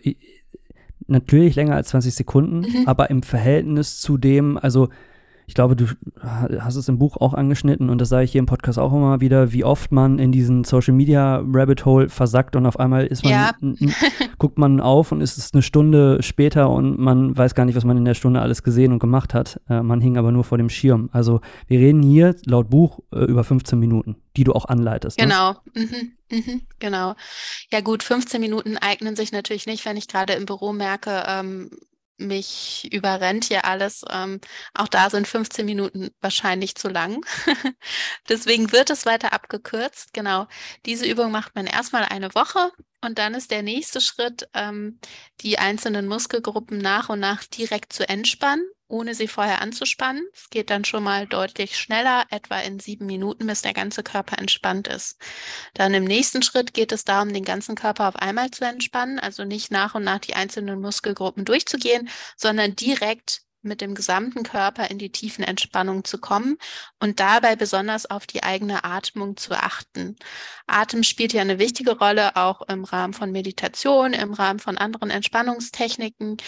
[1.07, 2.87] natürlich länger als 20 Sekunden, mhm.
[2.87, 4.89] aber im Verhältnis zu dem, also
[5.47, 5.87] ich glaube, du
[6.23, 9.21] hast es im Buch auch angeschnitten und das sage ich hier im Podcast auch immer
[9.21, 13.23] wieder, wie oft man in diesen Social Media Rabbit Hole versackt und auf einmal ist
[13.23, 13.53] man, ja.
[14.39, 17.85] guckt man auf und ist es eine Stunde später und man weiß gar nicht, was
[17.85, 19.61] man in der Stunde alles gesehen und gemacht hat.
[19.69, 21.11] Äh, man hing aber nur vor dem Schirm.
[21.13, 25.19] Also wir reden hier laut Buch äh, über 15 Minuten, die du auch anleitest.
[25.19, 25.25] Ne?
[25.27, 25.53] Genau.
[25.75, 25.89] Ne?
[26.31, 26.39] Mhm.
[26.39, 26.63] Mhm.
[26.81, 27.15] Genau.
[27.73, 31.71] Ja gut, 15 Minuten eignen sich natürlich nicht, wenn ich gerade im Büro merke, ähm,
[32.19, 34.05] mich überrennt hier alles.
[34.11, 34.41] Ähm,
[34.75, 37.25] auch da sind 15 Minuten wahrscheinlich zu lang.
[38.29, 40.13] Deswegen wird es weiter abgekürzt.
[40.15, 40.47] Genau.
[40.87, 42.71] Diese Übung macht man erstmal eine Woche
[43.03, 44.99] und dann ist der nächste Schritt, ähm,
[45.41, 50.27] die einzelnen Muskelgruppen nach und nach direkt zu entspannen ohne sie vorher anzuspannen.
[50.35, 54.39] Es geht dann schon mal deutlich schneller, etwa in sieben Minuten, bis der ganze Körper
[54.39, 55.19] entspannt ist.
[55.75, 59.45] Dann im nächsten Schritt geht es darum, den ganzen Körper auf einmal zu entspannen, also
[59.45, 64.99] nicht nach und nach die einzelnen Muskelgruppen durchzugehen, sondern direkt mit dem gesamten Körper in
[64.99, 66.57] die tiefen Entspannung zu kommen
[67.01, 70.17] und dabei besonders auf die eigene Atmung zu achten.
[70.67, 75.11] Atem spielt ja eine wichtige Rolle auch im Rahmen von Meditation, im Rahmen von anderen
[75.11, 76.39] Entspannungstechniken,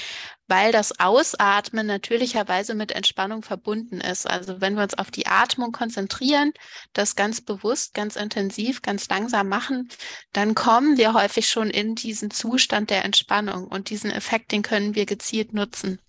[0.49, 4.29] weil das Ausatmen natürlicherweise mit Entspannung verbunden ist.
[4.29, 6.53] Also wenn wir uns auf die Atmung konzentrieren,
[6.95, 9.89] das ganz bewusst, ganz intensiv, ganz langsam machen,
[10.33, 14.95] dann kommen wir häufig schon in diesen Zustand der Entspannung und diesen Effekt, den können
[14.95, 16.01] wir gezielt nutzen.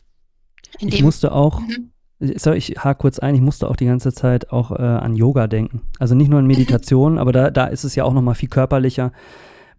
[0.79, 1.91] Ich musste auch, mhm.
[2.35, 5.47] sorry, ich hake kurz ein, ich musste auch die ganze Zeit auch äh, an Yoga
[5.47, 5.81] denken.
[5.99, 9.11] Also nicht nur an Meditation, aber da, da ist es ja auch nochmal viel körperlicher.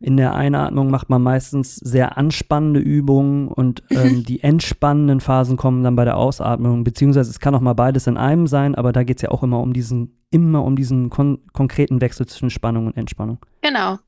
[0.02, 5.84] In der Einatmung macht man meistens sehr anspannende Übungen und ähm, die entspannenden Phasen kommen
[5.84, 9.02] dann bei der Ausatmung, beziehungsweise es kann auch mal beides in einem sein, aber da
[9.02, 12.86] geht es ja auch immer um diesen, immer um diesen kon konkreten Wechsel zwischen Spannung
[12.86, 13.40] und Entspannung.
[13.60, 13.98] Genau.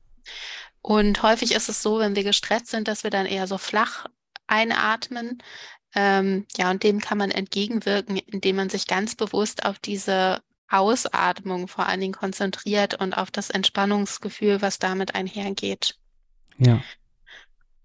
[0.81, 4.07] Und häufig ist es so, wenn wir gestresst sind, dass wir dann eher so flach
[4.47, 5.37] einatmen,
[5.95, 11.67] ähm, ja, und dem kann man entgegenwirken, indem man sich ganz bewusst auf diese Ausatmung
[11.67, 15.97] vor allen Dingen konzentriert und auf das Entspannungsgefühl, was damit einhergeht.
[16.57, 16.81] Ja.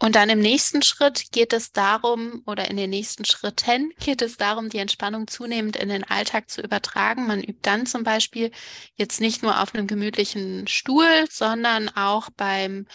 [0.01, 4.37] Und dann im nächsten Schritt geht es darum, oder in den nächsten Schritten geht es
[4.37, 7.27] darum, die Entspannung zunehmend in den Alltag zu übertragen.
[7.27, 8.53] Man übt dann zum Beispiel
[8.95, 12.87] jetzt nicht nur auf einem gemütlichen Stuhl, sondern auch beim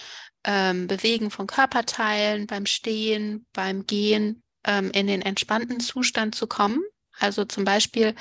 [0.45, 6.81] ähm, Bewegen von Körperteilen, beim Stehen, beim Gehen, ähm, in den entspannten Zustand zu kommen.
[7.19, 8.15] Also zum Beispiel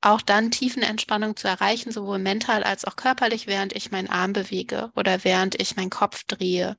[0.00, 4.90] auch dann Tiefenentspannung zu erreichen, sowohl mental als auch körperlich, während ich meinen Arm bewege
[4.96, 6.76] oder während ich meinen Kopf drehe.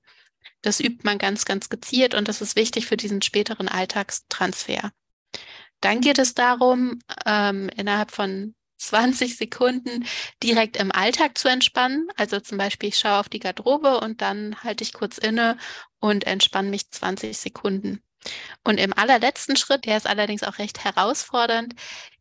[0.61, 4.91] Das übt man ganz, ganz gezielt und das ist wichtig für diesen späteren Alltagstransfer.
[5.81, 10.05] Dann geht es darum, ähm, innerhalb von 20 Sekunden
[10.41, 12.07] direkt im Alltag zu entspannen.
[12.15, 15.57] Also zum Beispiel, ich schaue auf die Garderobe und dann halte ich kurz inne
[15.99, 18.01] und entspanne mich 20 Sekunden.
[18.63, 21.75] Und im allerletzten Schritt, der ist allerdings auch recht herausfordernd,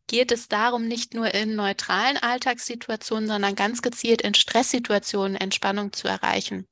[0.07, 6.07] geht es darum, nicht nur in neutralen Alltagssituationen, sondern ganz gezielt in Stresssituationen Entspannung zu
[6.07, 6.67] erreichen.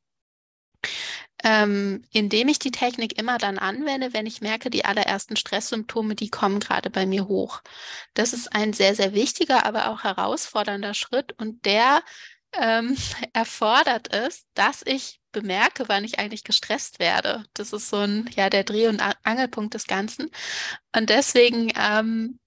[1.44, 6.30] Ähm, indem ich die Technik immer dann anwende, wenn ich merke, die allerersten Stresssymptome, die
[6.30, 7.62] kommen gerade bei mir hoch.
[8.16, 12.02] Das ist ein sehr, sehr wichtiger, aber auch herausfordernder Schritt und der
[12.54, 12.98] ähm,
[13.34, 17.46] erfordert es, dass ich bemerke, wann ich eigentlich gestresst werde.
[17.54, 20.30] Das ist so ein, ja, der Dreh- und Angelpunkt des Ganzen.
[20.96, 22.40] Und deswegen ähm,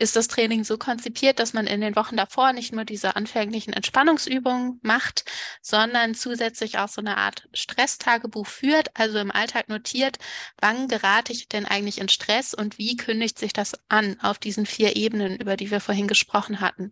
[0.00, 3.74] ist das Training so konzipiert, dass man in den Wochen davor nicht nur diese anfänglichen
[3.74, 5.24] Entspannungsübungen macht,
[5.60, 10.16] sondern zusätzlich auch so eine Art Stresstagebuch führt, also im Alltag notiert,
[10.60, 14.64] wann gerate ich denn eigentlich in Stress und wie kündigt sich das an auf diesen
[14.64, 16.90] vier Ebenen, über die wir vorhin gesprochen hatten.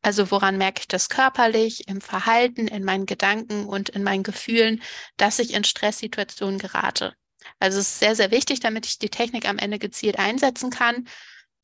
[0.00, 4.82] Also woran merke ich das körperlich, im Verhalten, in meinen Gedanken und in meinen Gefühlen,
[5.18, 7.14] dass ich in Stresssituationen gerate.
[7.58, 11.06] Also es ist sehr, sehr wichtig, damit ich die Technik am Ende gezielt einsetzen kann,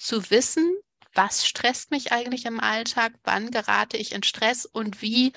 [0.03, 0.77] zu wissen,
[1.15, 5.33] was stresst mich eigentlich im Alltag, wann gerate ich in Stress und wie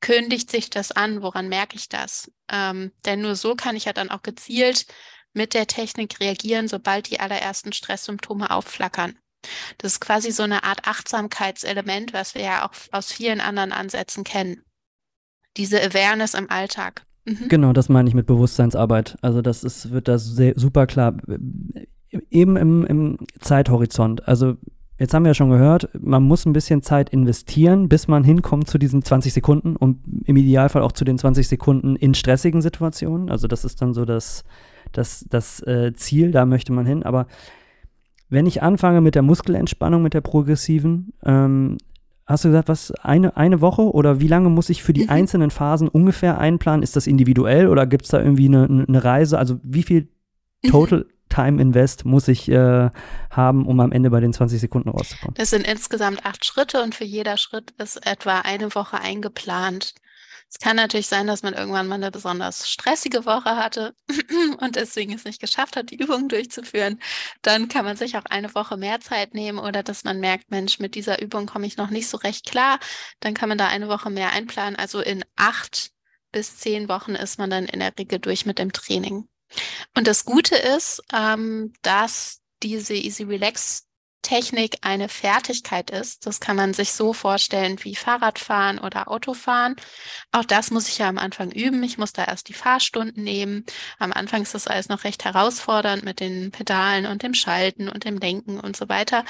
[0.00, 2.30] kündigt sich das an, woran merke ich das?
[2.50, 4.86] Ähm, denn nur so kann ich ja dann auch gezielt
[5.32, 9.16] mit der Technik reagieren, sobald die allerersten Stresssymptome aufflackern.
[9.78, 14.24] Das ist quasi so eine Art Achtsamkeitselement, was wir ja auch aus vielen anderen Ansätzen
[14.24, 14.62] kennen.
[15.56, 17.04] Diese Awareness im Alltag.
[17.24, 17.48] Mhm.
[17.48, 19.16] Genau, das meine ich mit Bewusstseinsarbeit.
[19.22, 21.16] Also das ist, wird da sehr, super klar
[22.30, 24.26] eben im, im Zeithorizont.
[24.26, 24.56] Also
[24.98, 28.68] jetzt haben wir ja schon gehört, man muss ein bisschen Zeit investieren, bis man hinkommt
[28.68, 33.30] zu diesen 20 Sekunden und im Idealfall auch zu den 20 Sekunden in stressigen Situationen.
[33.30, 34.44] Also das ist dann so das,
[34.92, 37.02] das, das äh, Ziel, da möchte man hin.
[37.02, 37.26] Aber
[38.28, 41.78] wenn ich anfange mit der Muskelentspannung, mit der progressiven, ähm,
[42.26, 45.10] hast du gesagt, was, eine, eine Woche oder wie lange muss ich für die mhm.
[45.10, 46.82] einzelnen Phasen ungefähr einplanen?
[46.82, 49.38] Ist das individuell oder gibt es da irgendwie eine, eine, Reise?
[49.38, 50.08] Also wie viel
[50.62, 50.68] mhm.
[50.68, 52.90] Total Time Invest muss ich äh,
[53.30, 55.34] haben, um am Ende bei den 20 Sekunden rauszukommen?
[55.34, 59.94] Das sind insgesamt acht Schritte und für jeder Schritt ist etwa eine Woche eingeplant.
[60.52, 63.94] Es kann natürlich sein, dass man irgendwann mal eine besonders stressige Woche hatte
[64.60, 66.98] und deswegen es nicht geschafft hat, die Übungen durchzuführen.
[67.42, 70.80] Dann kann man sich auch eine Woche mehr Zeit nehmen oder dass man merkt, Mensch,
[70.80, 72.80] mit dieser Übung komme ich noch nicht so recht klar.
[73.20, 74.74] Dann kann man da eine Woche mehr einplanen.
[74.74, 75.92] Also in acht
[76.32, 79.28] bis zehn Wochen ist man dann in der Regel durch mit dem Training.
[79.96, 83.86] Und das Gute ist, ähm, dass diese Easy Relax
[84.22, 86.26] Technik eine Fertigkeit ist.
[86.26, 89.76] Das kann man sich so vorstellen wie Fahrradfahren oder Autofahren.
[90.32, 91.82] Auch das muss ich ja am Anfang üben.
[91.82, 93.64] Ich muss da erst die Fahrstunden nehmen.
[93.98, 98.04] Am Anfang ist das alles noch recht herausfordernd mit den Pedalen und dem Schalten und
[98.04, 99.24] dem Denken und so weiter.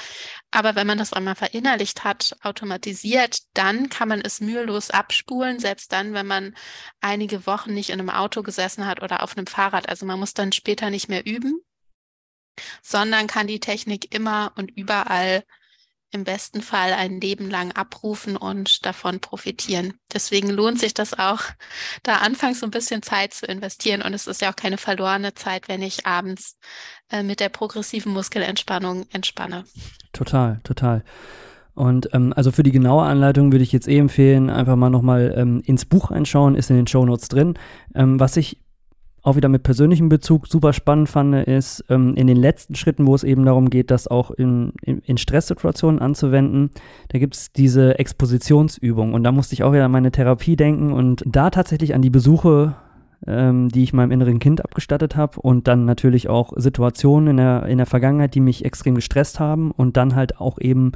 [0.51, 5.91] Aber wenn man das einmal verinnerlicht hat, automatisiert, dann kann man es mühelos abspulen, selbst
[5.93, 6.55] dann, wenn man
[6.99, 9.89] einige Wochen nicht in einem Auto gesessen hat oder auf einem Fahrrad.
[9.89, 11.61] Also man muss dann später nicht mehr üben
[12.81, 15.43] sondern kann die Technik immer und überall
[16.11, 19.93] im besten Fall ein Leben lang abrufen und davon profitieren.
[20.13, 21.41] Deswegen lohnt sich das auch,
[22.03, 24.01] da anfangs so ein bisschen Zeit zu investieren.
[24.01, 26.57] Und es ist ja auch keine verlorene Zeit, wenn ich abends
[27.11, 29.63] äh, mit der progressiven Muskelentspannung entspanne.
[30.11, 31.03] Total, total.
[31.73, 35.33] Und ähm, also für die genaue Anleitung würde ich jetzt eh empfehlen, einfach mal nochmal
[35.37, 37.57] ähm, ins Buch einschauen, ist in den Show Notes drin.
[37.95, 38.60] Ähm, was ich
[39.23, 43.13] auch wieder mit persönlichem Bezug super spannend fand, ist ähm, in den letzten Schritten, wo
[43.13, 46.71] es eben darum geht, das auch in, in, in Stresssituationen anzuwenden,
[47.09, 49.13] da gibt es diese Expositionsübung.
[49.13, 52.09] Und da musste ich auch wieder an meine Therapie denken und da tatsächlich an die
[52.09, 52.75] Besuche,
[53.27, 57.65] ähm, die ich meinem inneren Kind abgestattet habe und dann natürlich auch Situationen in der,
[57.67, 60.93] in der Vergangenheit, die mich extrem gestresst haben und dann halt auch eben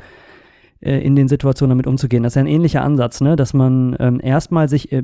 [0.80, 2.24] äh, in den Situationen damit umzugehen.
[2.24, 3.36] Das ist ja ein ähnlicher Ansatz, ne?
[3.36, 5.04] dass man ähm, erstmal sich äh,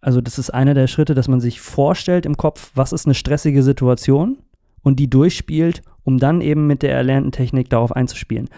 [0.00, 3.14] also das ist einer der Schritte, dass man sich vorstellt im Kopf, was ist eine
[3.14, 4.38] stressige Situation
[4.82, 8.48] und die durchspielt, um dann eben mit der erlernten Technik darauf einzuspielen.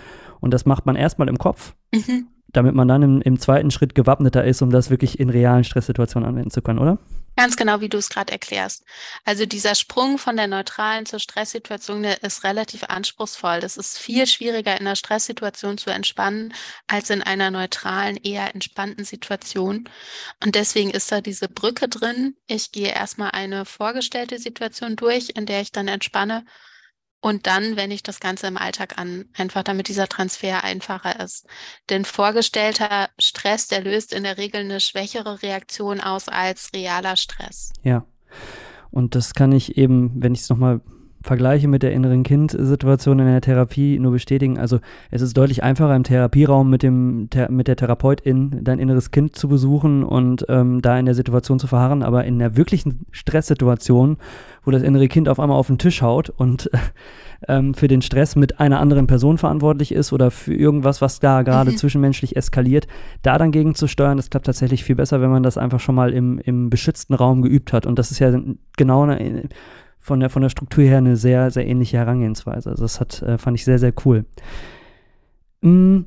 [0.41, 2.27] Und das macht man erstmal im Kopf, mhm.
[2.49, 6.29] damit man dann im, im zweiten Schritt gewappneter ist, um das wirklich in realen Stresssituationen
[6.29, 6.99] anwenden zu können, oder?
[7.37, 8.85] Ganz genau, wie du es gerade erklärst.
[9.25, 13.61] Also dieser Sprung von der neutralen zur Stresssituation, der ist relativ anspruchsvoll.
[13.61, 16.53] Das ist viel schwieriger in einer Stresssituation zu entspannen
[16.87, 19.89] als in einer neutralen, eher entspannten Situation.
[20.45, 22.37] Und deswegen ist da diese Brücke drin.
[22.47, 26.45] Ich gehe erstmal eine vorgestellte Situation durch, in der ich dann entspanne
[27.21, 31.47] und dann wende ich das Ganze im Alltag an, einfach damit dieser Transfer einfacher ist.
[31.91, 37.73] Denn vorgestellter Stress, der löst in der Regel eine schwächere Reaktion aus als realer Stress.
[37.83, 38.07] Ja.
[38.91, 40.81] Und das kann ich eben, wenn ich es nochmal
[41.23, 44.59] vergleiche mit der inneren Kind-Situation in der Therapie nur bestätigen.
[44.59, 44.81] Also
[45.11, 49.49] es ist deutlich einfacher im Therapieraum mit dem mit der Therapeutin dein inneres Kind zu
[49.49, 54.17] besuchen und ähm, da in der Situation zu verharren, aber in der wirklichen Stresssituation,
[54.65, 56.71] wo das innere Kind auf einmal auf den Tisch haut und
[57.49, 61.43] ähm, für den Stress mit einer anderen Person verantwortlich ist oder für irgendwas, was da
[61.43, 61.77] gerade mhm.
[61.77, 62.87] zwischenmenschlich eskaliert,
[63.23, 65.95] da dann gegen zu steuern, das klappt tatsächlich viel besser, wenn man das einfach schon
[65.95, 67.85] mal im, im beschützten Raum geübt hat.
[67.85, 68.39] Und das ist ja
[68.77, 69.49] genau eine
[70.01, 72.71] von der, von der Struktur her eine sehr, sehr ähnliche Herangehensweise.
[72.71, 74.25] Also das hat, äh, fand ich sehr, sehr cool.
[75.61, 76.07] Mhm.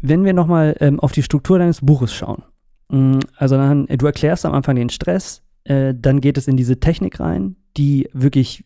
[0.00, 2.44] Wenn wir nochmal ähm, auf die Struktur deines Buches schauen.
[2.88, 6.78] Mhm, also dann, du erklärst am Anfang den Stress, äh, dann geht es in diese
[6.78, 8.64] Technik rein, die wirklich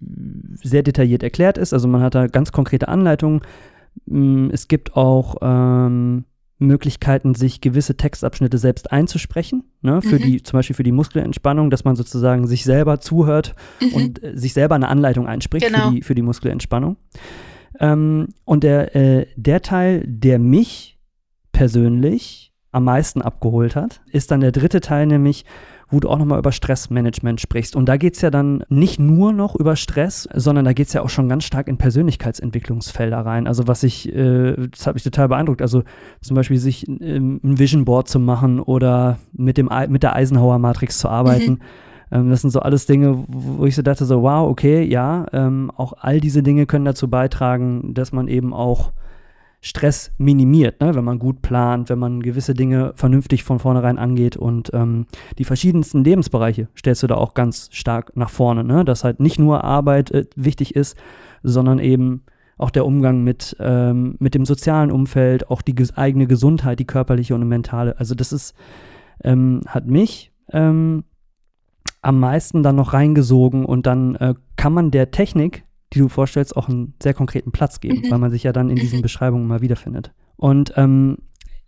[0.62, 1.72] sehr detailliert erklärt ist.
[1.72, 3.40] Also man hat da ganz konkrete Anleitungen.
[4.04, 6.24] Mhm, es gibt auch ähm,
[6.62, 10.22] Möglichkeiten, sich gewisse Textabschnitte selbst einzusprechen, ne, für mhm.
[10.22, 13.94] die, zum Beispiel für die Muskelentspannung, dass man sozusagen sich selber zuhört mhm.
[13.94, 15.88] und äh, sich selber eine Anleitung einspricht genau.
[15.88, 16.96] für, die, für die Muskelentspannung.
[17.80, 20.98] Ähm, und der, äh, der Teil, der mich
[21.52, 25.44] persönlich am meisten abgeholt hat, ist dann der dritte Teil, nämlich
[25.92, 27.76] wo du auch nochmal über Stressmanagement sprichst.
[27.76, 30.94] Und da geht es ja dann nicht nur noch über Stress, sondern da geht es
[30.94, 33.46] ja auch schon ganz stark in Persönlichkeitsentwicklungsfelder rein.
[33.46, 35.60] Also was ich, äh, das hat mich total beeindruckt.
[35.60, 35.82] Also
[36.22, 40.58] zum Beispiel sich ähm, ein Vision Board zu machen oder mit, dem, mit der Eisenhower
[40.58, 41.52] Matrix zu arbeiten.
[41.52, 41.58] Mhm.
[42.10, 45.70] Ähm, das sind so alles Dinge, wo ich so dachte, so wow, okay, ja, ähm,
[45.76, 48.92] auch all diese Dinge können dazu beitragen, dass man eben auch
[49.64, 50.96] Stress minimiert, ne?
[50.96, 55.06] wenn man gut plant, wenn man gewisse Dinge vernünftig von vornherein angeht und ähm,
[55.38, 58.84] die verschiedensten Lebensbereiche stellst du da auch ganz stark nach vorne, ne?
[58.84, 60.96] dass halt nicht nur Arbeit äh, wichtig ist,
[61.44, 62.24] sondern eben
[62.58, 66.86] auch der Umgang mit, ähm, mit dem sozialen Umfeld, auch die ges eigene Gesundheit, die
[66.86, 67.96] körperliche und mentale.
[67.98, 68.54] Also das ist,
[69.22, 71.04] ähm, hat mich ähm,
[72.02, 76.56] am meisten dann noch reingesogen und dann äh, kann man der Technik, die du vorstellst,
[76.56, 78.10] auch einen sehr konkreten Platz geben, mhm.
[78.10, 79.02] weil man sich ja dann in diesen mhm.
[79.02, 80.12] Beschreibungen mal wiederfindet.
[80.36, 81.18] Und ähm,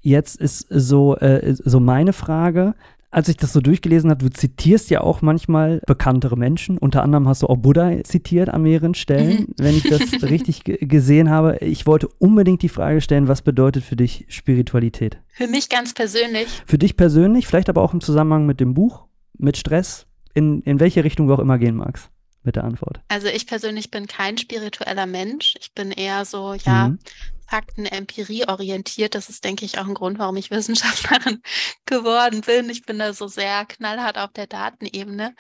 [0.01, 2.75] jetzt ist so, äh, so meine Frage,
[3.11, 6.79] als ich das so durchgelesen habe, du zitierst ja auch manchmal bekanntere Menschen.
[6.79, 9.55] Unter anderem hast du auch Buddha zitiert an mehreren Stellen, mhm.
[9.59, 11.59] wenn ich das richtig gesehen habe.
[11.59, 15.19] Ich wollte unbedingt die Frage stellen, was bedeutet für dich Spiritualität?
[15.29, 16.49] Für mich ganz persönlich.
[16.67, 19.05] Für dich persönlich, vielleicht aber auch im Zusammenhang mit dem Buch,
[19.39, 22.11] mit Stress, in, in welche Richtung du auch immer gehen magst
[22.45, 23.01] mit der Antwort.
[23.09, 25.55] Also ich persönlich bin kein spiritueller Mensch.
[25.61, 26.99] Ich bin eher so, ja, mhm.
[27.47, 29.15] Fakten, Empirie orientiert.
[29.15, 31.43] Das ist, denke ich, auch ein Grund, warum ich Wissenschaftlerin
[31.87, 32.69] geworden bin.
[32.71, 35.35] Ich bin da so sehr knallhart auf der Datenebene.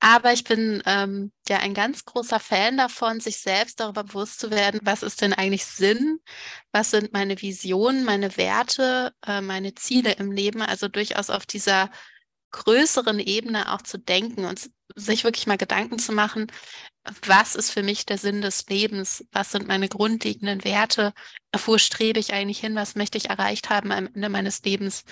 [0.00, 4.50] Aber ich bin ähm, ja ein ganz großer Fan davon, sich selbst darüber bewusst zu
[4.50, 6.20] werden, was ist denn eigentlich Sinn?
[6.72, 10.62] Was sind meine Visionen, meine Werte, äh, meine Ziele im Leben?
[10.62, 11.90] Also durchaus auf dieser
[12.50, 16.50] größeren Ebene auch zu denken und sich wirklich mal Gedanken zu machen,
[17.22, 19.24] was ist für mich der Sinn des Lebens?
[19.32, 21.12] Was sind meine grundlegenden Werte?
[21.64, 22.74] Wo strebe ich eigentlich hin?
[22.74, 25.04] Was möchte ich erreicht haben am Ende meines Lebens?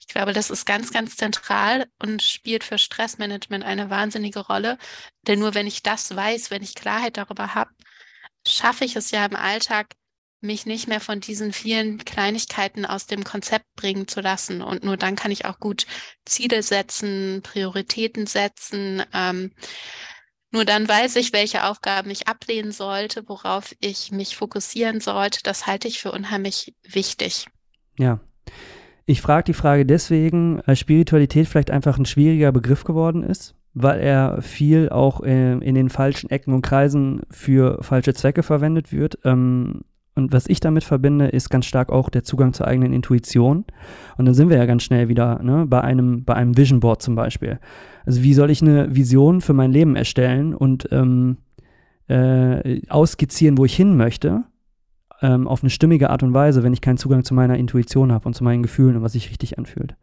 [0.00, 4.78] Ich glaube, das ist ganz, ganz zentral und spielt für Stressmanagement eine wahnsinnige Rolle.
[5.22, 7.70] Denn nur wenn ich das weiß, wenn ich Klarheit darüber habe,
[8.46, 9.94] schaffe ich es ja im Alltag,
[10.44, 14.62] mich nicht mehr von diesen vielen Kleinigkeiten aus dem Konzept bringen zu lassen.
[14.62, 15.86] Und nur dann kann ich auch gut
[16.24, 19.02] Ziele setzen, Prioritäten setzen.
[19.12, 19.50] Ähm,
[20.52, 25.40] nur dann weiß ich, welche Aufgaben ich ablehnen sollte, worauf ich mich fokussieren sollte.
[25.42, 27.46] Das halte ich für unheimlich wichtig.
[27.98, 28.20] Ja.
[29.06, 34.00] Ich frage die Frage deswegen, weil Spiritualität vielleicht einfach ein schwieriger Begriff geworden ist, weil
[34.00, 39.18] er viel auch äh, in den falschen Ecken und Kreisen für falsche Zwecke verwendet wird.
[39.24, 39.82] Ähm,
[40.16, 43.64] und was ich damit verbinde, ist ganz stark auch der Zugang zur eigenen Intuition.
[44.16, 47.02] Und dann sind wir ja ganz schnell wieder ne, bei, einem, bei einem Vision Board
[47.02, 47.58] zum Beispiel.
[48.06, 51.38] Also wie soll ich eine Vision für mein Leben erstellen und ähm,
[52.06, 54.44] äh, ausskizzieren, wo ich hin möchte,
[55.20, 58.26] ähm, auf eine stimmige Art und Weise, wenn ich keinen Zugang zu meiner Intuition habe
[58.26, 59.96] und zu meinen Gefühlen und was sich richtig anfühlt.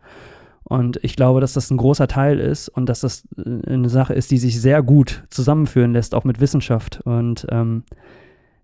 [0.63, 4.13] Und ich glaube, dass das ein großer Teil ist und dass das äh, eine Sache
[4.13, 7.01] ist, die sich sehr gut zusammenführen lässt, auch mit Wissenschaft.
[7.05, 8.20] Und ähm, äh,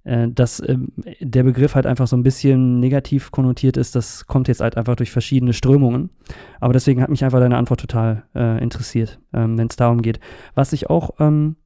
[0.08, 0.78] dass äh,
[1.20, 4.96] der Begriff halt einfach so ein bisschen negativ konnotiert ist, das kommt jetzt halt einfach
[4.96, 6.12] durch verschiedene Strömungen.
[6.62, 10.20] Aber deswegen hat mich einfach deine Antwort total äh, interessiert, ähm, wenn es darum geht.
[10.56, 11.58] Was ich auch, ähm,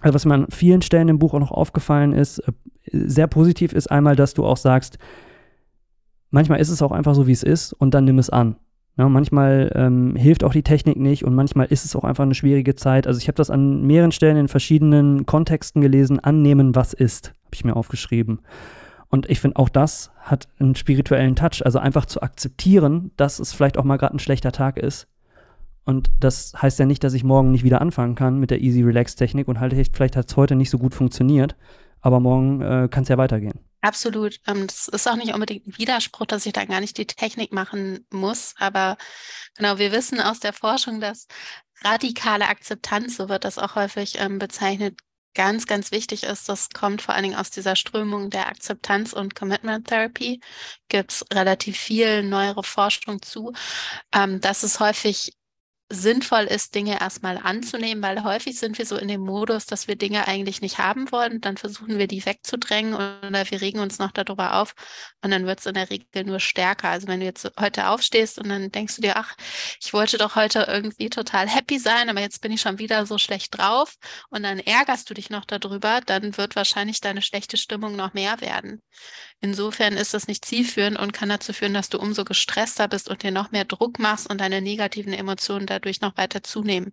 [0.00, 2.52] also was mir an vielen Stellen im Buch auch noch aufgefallen ist, äh,
[2.92, 4.98] sehr positiv ist einmal, dass du auch sagst,
[6.30, 8.56] manchmal ist es auch einfach so, wie es ist und dann nimm es an.
[8.98, 12.34] Ja, manchmal ähm, hilft auch die Technik nicht und manchmal ist es auch einfach eine
[12.34, 13.06] schwierige Zeit.
[13.06, 16.18] Also ich habe das an mehreren Stellen in verschiedenen Kontexten gelesen.
[16.18, 18.40] Annehmen, was ist, habe ich mir aufgeschrieben.
[19.08, 21.64] Und ich finde, auch das hat einen spirituellen Touch.
[21.64, 25.06] Also einfach zu akzeptieren, dass es vielleicht auch mal gerade ein schlechter Tag ist.
[25.84, 28.82] Und das heißt ja nicht, dass ich morgen nicht wieder anfangen kann mit der Easy
[28.82, 31.54] Relax Technik und halt vielleicht hat es heute nicht so gut funktioniert,
[32.00, 33.60] aber morgen äh, kann es ja weitergehen.
[33.82, 34.40] Absolut.
[34.48, 37.52] Ähm, das ist auch nicht unbedingt ein Widerspruch, dass ich da gar nicht die Technik
[37.52, 38.54] machen muss.
[38.58, 38.96] Aber
[39.56, 41.28] genau, wir wissen aus der Forschung, dass
[41.84, 44.98] radikale Akzeptanz, so wird das auch häufig ähm, bezeichnet,
[45.36, 46.48] ganz, ganz wichtig ist.
[46.48, 50.40] Das kommt vor allen Dingen aus dieser Strömung der Akzeptanz- und Commitment Therapy.
[50.88, 53.52] Gibt es relativ viel neuere Forschung zu.
[54.12, 55.34] Ähm, dass es häufig
[55.88, 59.94] sinnvoll ist, Dinge erstmal anzunehmen, weil häufig sind wir so in dem Modus, dass wir
[59.94, 61.40] Dinge eigentlich nicht haben wollen.
[61.40, 64.74] Dann versuchen wir die wegzudrängen oder wir regen uns noch darüber auf
[65.22, 66.88] und dann wird es in der Regel nur stärker.
[66.88, 69.36] Also wenn du jetzt heute aufstehst und dann denkst du dir, ach,
[69.80, 73.16] ich wollte doch heute irgendwie total happy sein, aber jetzt bin ich schon wieder so
[73.18, 73.94] schlecht drauf
[74.30, 78.40] und dann ärgerst du dich noch darüber, dann wird wahrscheinlich deine schlechte Stimmung noch mehr
[78.40, 78.82] werden.
[79.40, 83.22] Insofern ist das nicht zielführend und kann dazu führen, dass du umso gestresster bist und
[83.22, 86.92] dir noch mehr Druck machst und deine negativen Emotionen dadurch noch weiter zunehmen.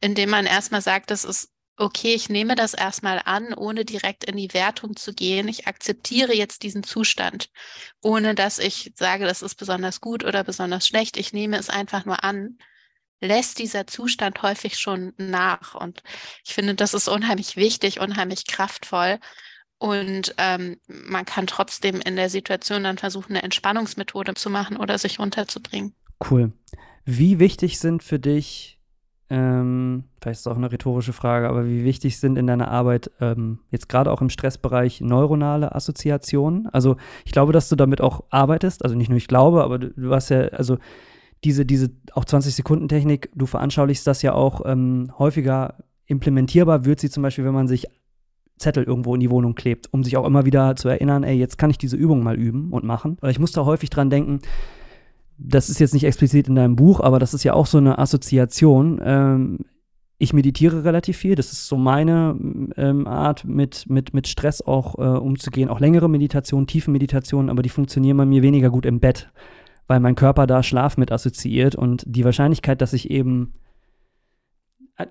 [0.00, 4.36] Indem man erstmal sagt, das ist okay, ich nehme das erstmal an, ohne direkt in
[4.36, 5.48] die Wertung zu gehen.
[5.48, 7.48] Ich akzeptiere jetzt diesen Zustand,
[8.02, 11.16] ohne dass ich sage, das ist besonders gut oder besonders schlecht.
[11.16, 12.58] Ich nehme es einfach nur an
[13.24, 15.76] lässt dieser Zustand häufig schon nach.
[15.76, 16.02] Und
[16.44, 19.20] ich finde, das ist unheimlich wichtig, unheimlich kraftvoll,
[19.82, 24.96] und ähm, man kann trotzdem in der Situation dann versuchen, eine Entspannungsmethode zu machen oder
[24.96, 25.92] sich runterzubringen.
[26.30, 26.52] Cool.
[27.04, 28.80] Wie wichtig sind für dich,
[29.28, 33.10] ähm, vielleicht ist es auch eine rhetorische Frage, aber wie wichtig sind in deiner Arbeit
[33.20, 36.68] ähm, jetzt gerade auch im Stressbereich neuronale Assoziationen?
[36.68, 39.90] Also ich glaube, dass du damit auch arbeitest, also nicht nur ich glaube, aber du,
[39.90, 40.78] du hast ja, also
[41.44, 47.22] diese, diese auch 20-Sekunden-Technik, du veranschaulichst das ja auch ähm, häufiger implementierbar wird sie zum
[47.22, 47.86] Beispiel, wenn man sich
[48.58, 51.58] Zettel irgendwo in die Wohnung klebt, um sich auch immer wieder zu erinnern, ey, jetzt
[51.58, 53.16] kann ich diese Übung mal üben und machen.
[53.20, 54.40] Weil ich muss da häufig dran denken,
[55.38, 57.98] das ist jetzt nicht explizit in deinem Buch, aber das ist ja auch so eine
[57.98, 59.00] Assoziation.
[59.04, 59.58] Ähm,
[60.18, 61.34] ich meditiere relativ viel.
[61.34, 62.36] Das ist so meine
[62.76, 65.68] ähm, Art, mit, mit, mit Stress auch äh, umzugehen.
[65.68, 69.32] Auch längere Meditationen, tiefe Meditationen, aber die funktionieren bei mir weniger gut im Bett,
[69.88, 73.52] weil mein Körper da Schlaf mit assoziiert und die Wahrscheinlichkeit, dass ich eben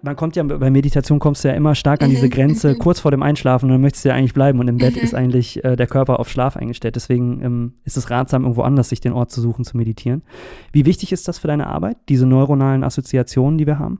[0.02, 2.80] man kommt ja bei Meditation kommst du ja immer stark an diese mhm, Grenze mhm.
[2.80, 5.02] kurz vor dem Einschlafen und dann möchtest du ja eigentlich bleiben und im Bett mhm.
[5.02, 6.96] ist eigentlich äh, der Körper auf Schlaf eingestellt.
[6.96, 10.24] Deswegen ähm, ist es ratsam, irgendwo anders sich den Ort zu suchen, zu meditieren.
[10.72, 14.00] Wie wichtig ist das für deine Arbeit, diese neuronalen Assoziationen, die wir haben?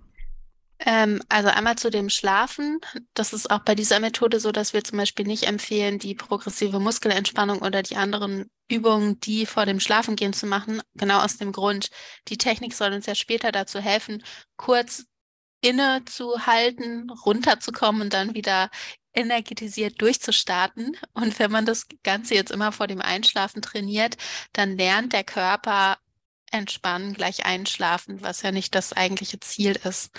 [0.84, 2.80] Ähm, also einmal zu dem Schlafen.
[3.14, 6.80] Das ist auch bei dieser Methode so, dass wir zum Beispiel nicht empfehlen, die progressive
[6.80, 10.82] Muskelentspannung oder die anderen Übungen, die vor dem Schlafengehen zu machen.
[10.96, 11.90] Genau aus dem Grund,
[12.30, 14.24] die Technik soll uns ja später dazu helfen,
[14.58, 15.06] kurz
[15.62, 18.70] innezuhalten, runterzukommen und dann wieder
[19.14, 20.98] energetisiert durchzustarten.
[21.14, 24.18] Und wenn man das Ganze jetzt immer vor dem Einschlafen trainiert,
[24.54, 25.98] dann lernt der Körper
[26.52, 30.12] entspannen, gleich einschlafen, was ja nicht das eigentliche Ziel ist.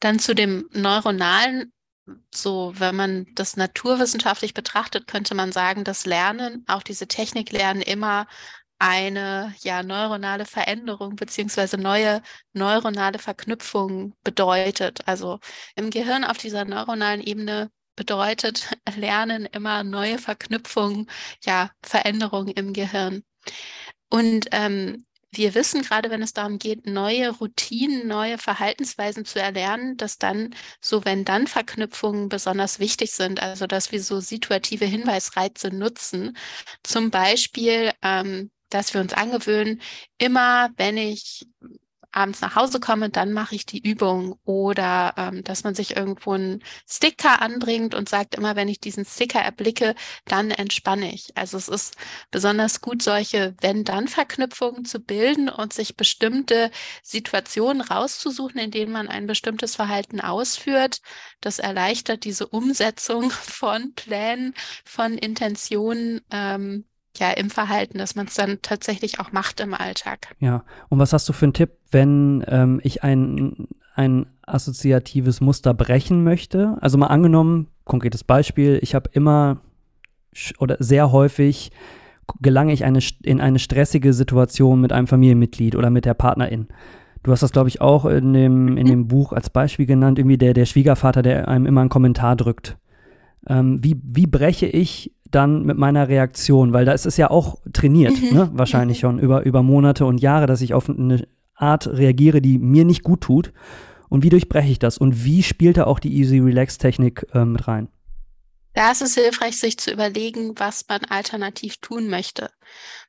[0.00, 1.72] Dann zu dem neuronalen,
[2.32, 7.82] so wenn man das naturwissenschaftlich betrachtet, könnte man sagen, dass Lernen, auch diese Technik lernen,
[7.82, 8.26] immer
[8.84, 12.20] eine ja neuronale Veränderung beziehungsweise neue
[12.52, 15.08] neuronale Verknüpfung bedeutet.
[15.08, 15.40] Also
[15.74, 21.08] im Gehirn auf dieser neuronalen Ebene bedeutet Lernen immer neue Verknüpfungen,
[21.44, 23.24] ja Veränderungen im Gehirn.
[24.10, 29.96] Und ähm, wir wissen gerade, wenn es darum geht, neue Routinen, neue Verhaltensweisen zu erlernen,
[29.96, 35.70] dass dann so, wenn dann Verknüpfungen besonders wichtig sind, also dass wir so situative Hinweisreize
[35.70, 36.36] nutzen.
[36.82, 39.80] Zum Beispiel, ähm, dass wir uns angewöhnen,
[40.18, 41.46] immer wenn ich
[42.14, 46.32] abends nach Hause komme, dann mache ich die Übung oder ähm, dass man sich irgendwo
[46.32, 49.94] einen Sticker anbringt und sagt, immer wenn ich diesen Sticker erblicke,
[50.26, 51.36] dann entspanne ich.
[51.36, 51.96] Also es ist
[52.30, 56.70] besonders gut, solche Wenn-Dann-Verknüpfungen zu bilden und sich bestimmte
[57.02, 61.00] Situationen rauszusuchen, in denen man ein bestimmtes Verhalten ausführt.
[61.40, 64.54] Das erleichtert diese Umsetzung von Plänen,
[64.84, 66.20] von Intentionen.
[66.30, 66.84] Ähm,
[67.18, 70.34] ja, im Verhalten, dass man es dann tatsächlich auch macht im Alltag.
[70.40, 75.74] Ja, und was hast du für einen Tipp, wenn ähm, ich ein, ein assoziatives Muster
[75.74, 76.76] brechen möchte?
[76.80, 79.60] Also mal angenommen, konkretes Beispiel, ich habe immer
[80.58, 81.70] oder sehr häufig
[82.40, 86.68] gelange ich eine, in eine stressige Situation mit einem Familienmitglied oder mit der Partnerin.
[87.22, 90.38] Du hast das, glaube ich, auch in dem, in dem Buch als Beispiel genannt, irgendwie
[90.38, 92.76] der, der Schwiegervater, der einem immer einen Kommentar drückt.
[93.46, 97.58] Ähm, wie, wie breche ich dann mit meiner Reaktion, weil da ist es ja auch
[97.72, 98.36] trainiert, mhm.
[98.36, 98.50] ne?
[98.52, 99.00] wahrscheinlich mhm.
[99.00, 103.02] schon über, über Monate und Jahre, dass ich auf eine Art reagiere, die mir nicht
[103.02, 103.52] gut tut.
[104.08, 104.98] Und wie durchbreche ich das?
[104.98, 107.88] Und wie spielt da auch die Easy Relax Technik äh, mit rein?
[108.74, 112.50] Da ist es hilfreich, sich zu überlegen, was man alternativ tun möchte.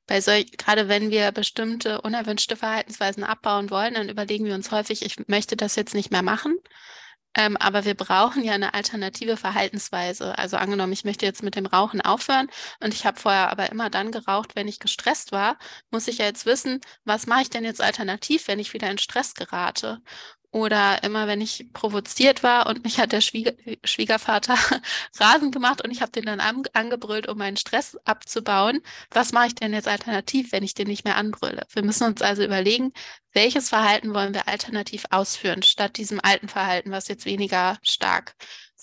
[0.07, 5.03] Bei solch, gerade wenn wir bestimmte unerwünschte Verhaltensweisen abbauen wollen, dann überlegen wir uns häufig,
[5.03, 6.57] ich möchte das jetzt nicht mehr machen.
[7.37, 10.37] Ähm, aber wir brauchen ja eine alternative Verhaltensweise.
[10.37, 12.47] Also angenommen, ich möchte jetzt mit dem Rauchen aufhören
[12.81, 15.57] und ich habe vorher aber immer dann geraucht, wenn ich gestresst war,
[15.91, 18.97] muss ich ja jetzt wissen, was mache ich denn jetzt alternativ, wenn ich wieder in
[18.97, 20.01] Stress gerate?
[20.55, 23.51] Oder immer, wenn ich provoziert war und mich hat der Schwieger
[23.83, 24.55] Schwiegervater
[25.19, 28.79] rasend gemacht und ich habe den dann an angebrüllt, um meinen Stress abzubauen.
[29.11, 31.67] Was mache ich denn jetzt alternativ, wenn ich den nicht mehr anbrülle?
[31.73, 32.93] Wir müssen uns also überlegen,
[33.33, 38.33] welches Verhalten wollen wir alternativ ausführen, statt diesem alten Verhalten, was jetzt weniger stark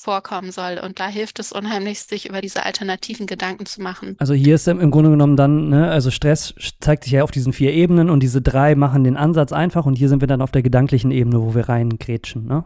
[0.02, 0.80] vorkommen soll.
[0.82, 4.16] Und da hilft es unheimlich, sich über diese alternativen Gedanken zu machen.
[4.18, 7.52] Also hier ist im Grunde genommen dann, ne, also Stress zeigt sich ja auf diesen
[7.52, 10.50] vier Ebenen und diese drei machen den Ansatz einfach und hier sind wir dann auf
[10.50, 12.64] der gedanklichen Ebene, wo wir reingrätschen, ne?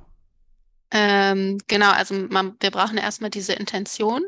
[0.93, 4.23] Ähm, genau, also man, wir brauchen erstmal diese Intention.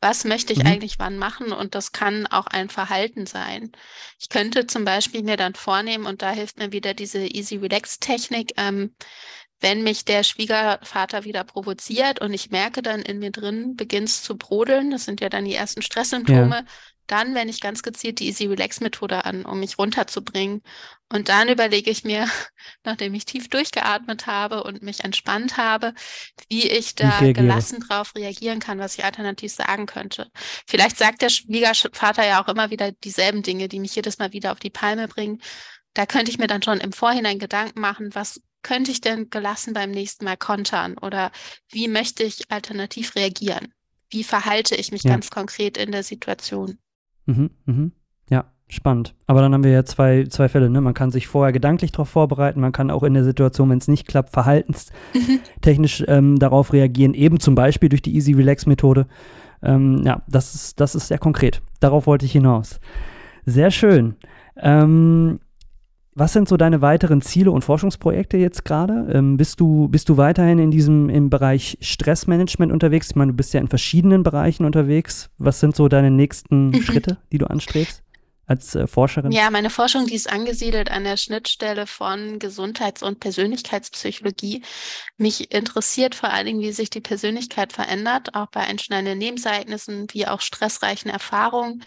[0.00, 0.66] Was möchte ich mhm.
[0.66, 1.52] eigentlich wann machen?
[1.52, 3.70] Und das kann auch ein Verhalten sein.
[4.18, 8.00] Ich könnte zum Beispiel mir dann vornehmen, und da hilft mir wieder diese Easy Relax
[8.00, 8.94] Technik, ähm,
[9.62, 14.22] wenn mich der Schwiegervater wieder provoziert und ich merke dann in mir drin, beginnt es
[14.22, 16.64] zu brodeln, das sind ja dann die ersten Stresssymptome, ja.
[17.06, 20.62] dann wende ich ganz gezielt die Easy Relax Methode an, um mich runterzubringen.
[21.08, 22.26] Und dann überlege ich mir,
[22.84, 25.94] nachdem ich tief durchgeatmet habe und mich entspannt habe,
[26.48, 30.28] wie ich da ich gelassen drauf reagieren kann, was ich alternativ sagen könnte.
[30.66, 34.50] Vielleicht sagt der Schwiegervater ja auch immer wieder dieselben Dinge, die mich jedes Mal wieder
[34.50, 35.40] auf die Palme bringen.
[35.94, 39.74] Da könnte ich mir dann schon im Vorhinein Gedanken machen, was könnte ich denn gelassen
[39.74, 41.30] beim nächsten Mal kontern oder
[41.70, 43.72] wie möchte ich alternativ reagieren?
[44.10, 45.10] Wie verhalte ich mich ja.
[45.10, 46.78] ganz konkret in der Situation?
[47.26, 47.92] Mhm, mhm.
[48.28, 49.14] Ja, spannend.
[49.26, 50.68] Aber dann haben wir ja zwei, zwei Fälle.
[50.68, 50.80] Ne?
[50.80, 53.88] Man kann sich vorher gedanklich darauf vorbereiten, man kann auch in der Situation, wenn es
[53.88, 56.06] nicht klappt, verhaltenstechnisch mhm.
[56.08, 59.06] ähm, darauf reagieren, eben zum Beispiel durch die Easy Relax Methode.
[59.62, 61.62] Ähm, ja, das ist, das ist sehr konkret.
[61.80, 62.80] Darauf wollte ich hinaus.
[63.46, 64.16] Sehr schön.
[64.56, 65.40] Ähm,
[66.14, 69.10] Was sind so deine weiteren Ziele und Forschungsprojekte jetzt gerade?
[69.12, 73.10] Ähm, bist, du, bist du weiterhin in diesem im Bereich Stressmanagement unterwegs?
[73.10, 75.30] Ich meine, du bist ja in verschiedenen Bereichen unterwegs.
[75.38, 76.82] Was sind so deine nächsten mhm.
[76.82, 78.02] Schritte, die du anstrebst?
[78.46, 79.32] als äh, Forscherin?
[79.32, 84.62] Ja, meine Forschung, die ist angesiedelt an der Schnittstelle von Gesundheits- und Persönlichkeitspsychologie.
[85.16, 90.26] Mich interessiert vor allen Dingen, wie sich die Persönlichkeit verändert, auch bei einschneidenden Nebenseignissen, wie
[90.26, 91.84] auch stressreichen Erfahrungen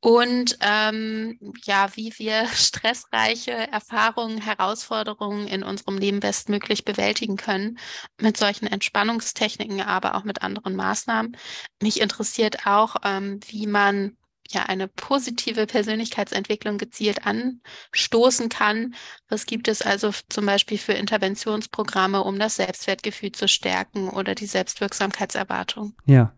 [0.00, 7.78] und ähm, ja, wie wir stressreiche Erfahrungen, Herausforderungen in unserem Leben bestmöglich bewältigen können
[8.20, 11.36] mit solchen Entspannungstechniken, aber auch mit anderen Maßnahmen.
[11.82, 14.16] Mich interessiert auch, ähm, wie man
[14.52, 18.94] ja eine positive Persönlichkeitsentwicklung gezielt anstoßen kann.
[19.28, 24.46] Was gibt es also zum Beispiel für Interventionsprogramme, um das Selbstwertgefühl zu stärken oder die
[24.46, 25.94] Selbstwirksamkeitserwartung?
[26.06, 26.32] Ja.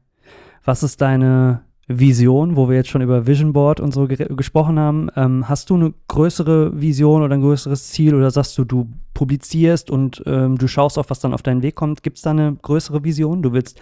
[0.65, 4.79] Was ist deine Vision, wo wir jetzt schon über Vision Board und so ge gesprochen
[4.79, 5.09] haben.
[5.17, 9.91] Ähm, hast du eine größere Vision oder ein größeres Ziel oder sagst du, du publizierst
[9.91, 12.03] und ähm, du schaust auf, was dann auf deinen Weg kommt?
[12.03, 13.43] Gibt es da eine größere Vision?
[13.43, 13.81] Du willst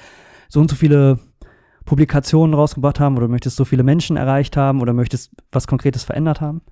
[0.49, 1.19] so und so viele
[1.85, 6.41] Publikationen rausgebracht haben oder möchtest so viele Menschen erreicht haben oder möchtest was Konkretes verändert
[6.41, 6.63] haben?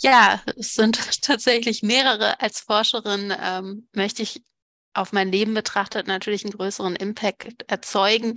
[0.00, 2.40] Ja, es sind tatsächlich mehrere.
[2.40, 4.42] Als Forscherin ähm, möchte ich
[4.96, 8.34] auf mein Leben betrachtet natürlich einen größeren Impact erzeugen,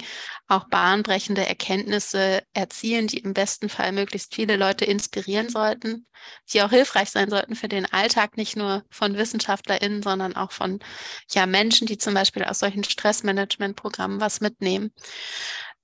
[0.47, 6.07] auch bahnbrechende Erkenntnisse erzielen, die im besten Fall möglichst viele Leute inspirieren sollten,
[6.51, 10.79] die auch hilfreich sein sollten für den Alltag, nicht nur von WissenschaftlerInnen, sondern auch von
[11.31, 14.91] ja, Menschen, die zum Beispiel aus solchen Stressmanagement-Programmen was mitnehmen.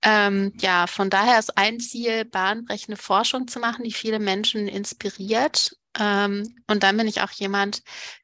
[0.02, 5.76] Ähm, ja, von daher ist ein Ziel, bahnbrechende Forschung zu machen, die viele Menschen inspiriert
[6.00, 7.82] ähm, und dann bin ich auch jemand,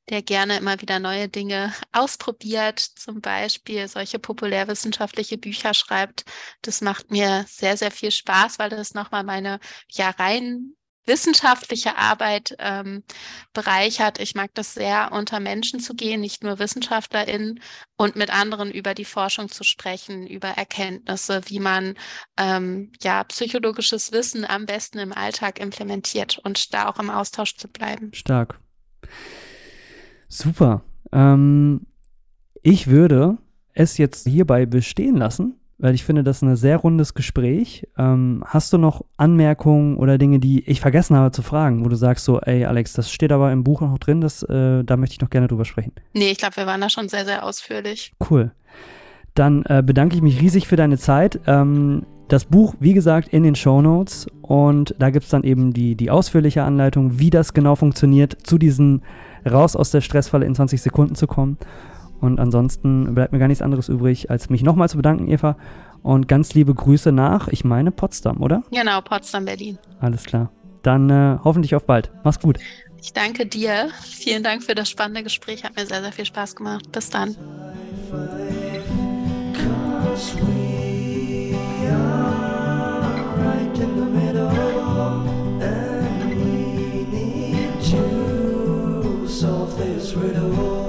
[0.09, 6.26] der gerne immer wieder neue Dinge ausprobiert, zum Beispiel solche populärwissenschaftliche Bücher schreibt.
[6.61, 9.59] Das macht mir sehr, sehr viel Spaß, weil das nochmal meine
[9.89, 10.76] ja rein
[11.06, 13.04] wissenschaftliche Arbeit ähm,
[13.54, 14.20] bereichert.
[14.20, 17.60] Ich mag das sehr, unter Menschen zu gehen, nicht nur WissenschaftlerInnen
[17.97, 21.95] und mit anderen über die Forschung zu sprechen, über Erkenntnisse, wie man
[22.38, 27.68] ähm, ja psychologisches Wissen am besten im Alltag implementiert und da auch im Austausch zu
[27.68, 28.12] bleiben.
[28.14, 28.60] Stark.
[30.28, 30.84] Super.
[31.12, 31.88] Ähm,
[32.62, 33.38] ich würde
[33.74, 37.88] es jetzt hierbei bestehen lassen weil ich finde, das ist ein sehr rundes Gespräch.
[37.98, 41.96] Ähm, hast du noch Anmerkungen oder Dinge, die ich vergessen habe zu fragen, wo du
[41.96, 45.14] sagst so, ey Alex, das steht aber im Buch noch drin, das, äh, da möchte
[45.14, 45.92] ich noch gerne drüber sprechen.
[46.14, 48.14] Nee, ich glaube, wir waren da schon sehr, sehr ausführlich.
[48.30, 48.52] Cool.
[49.34, 51.40] Dann äh, bedanke ich mich riesig für deine Zeit.
[51.48, 55.74] Ähm, das Buch, wie gesagt, in den Show Notes und da gibt es dann eben
[55.74, 59.02] die, die ausführliche Anleitung, wie das genau funktioniert, zu diesen
[59.50, 61.58] raus aus der Stressfalle in 20 Sekunden zu kommen.
[62.22, 65.57] Und ansonsten bleibt mir gar nichts anderes übrig, als mich nochmal zu bedanken, Eva.
[66.03, 68.63] Und ganz liebe Grüße nach, ich meine Potsdam, oder?
[68.72, 69.78] Genau, Potsdam, Berlin.
[69.99, 70.51] Alles klar.
[70.84, 72.11] Dann äh, hoffentlich auf bald.
[72.24, 72.57] Mach's gut.
[73.01, 73.89] Ich danke dir.
[74.03, 75.63] Vielen Dank für das spannende Gespräch.
[75.63, 76.91] Hat mir sehr, sehr viel Spaß gemacht.
[76.91, 77.36] Bis dann.
[89.41, 90.81] solve this riddle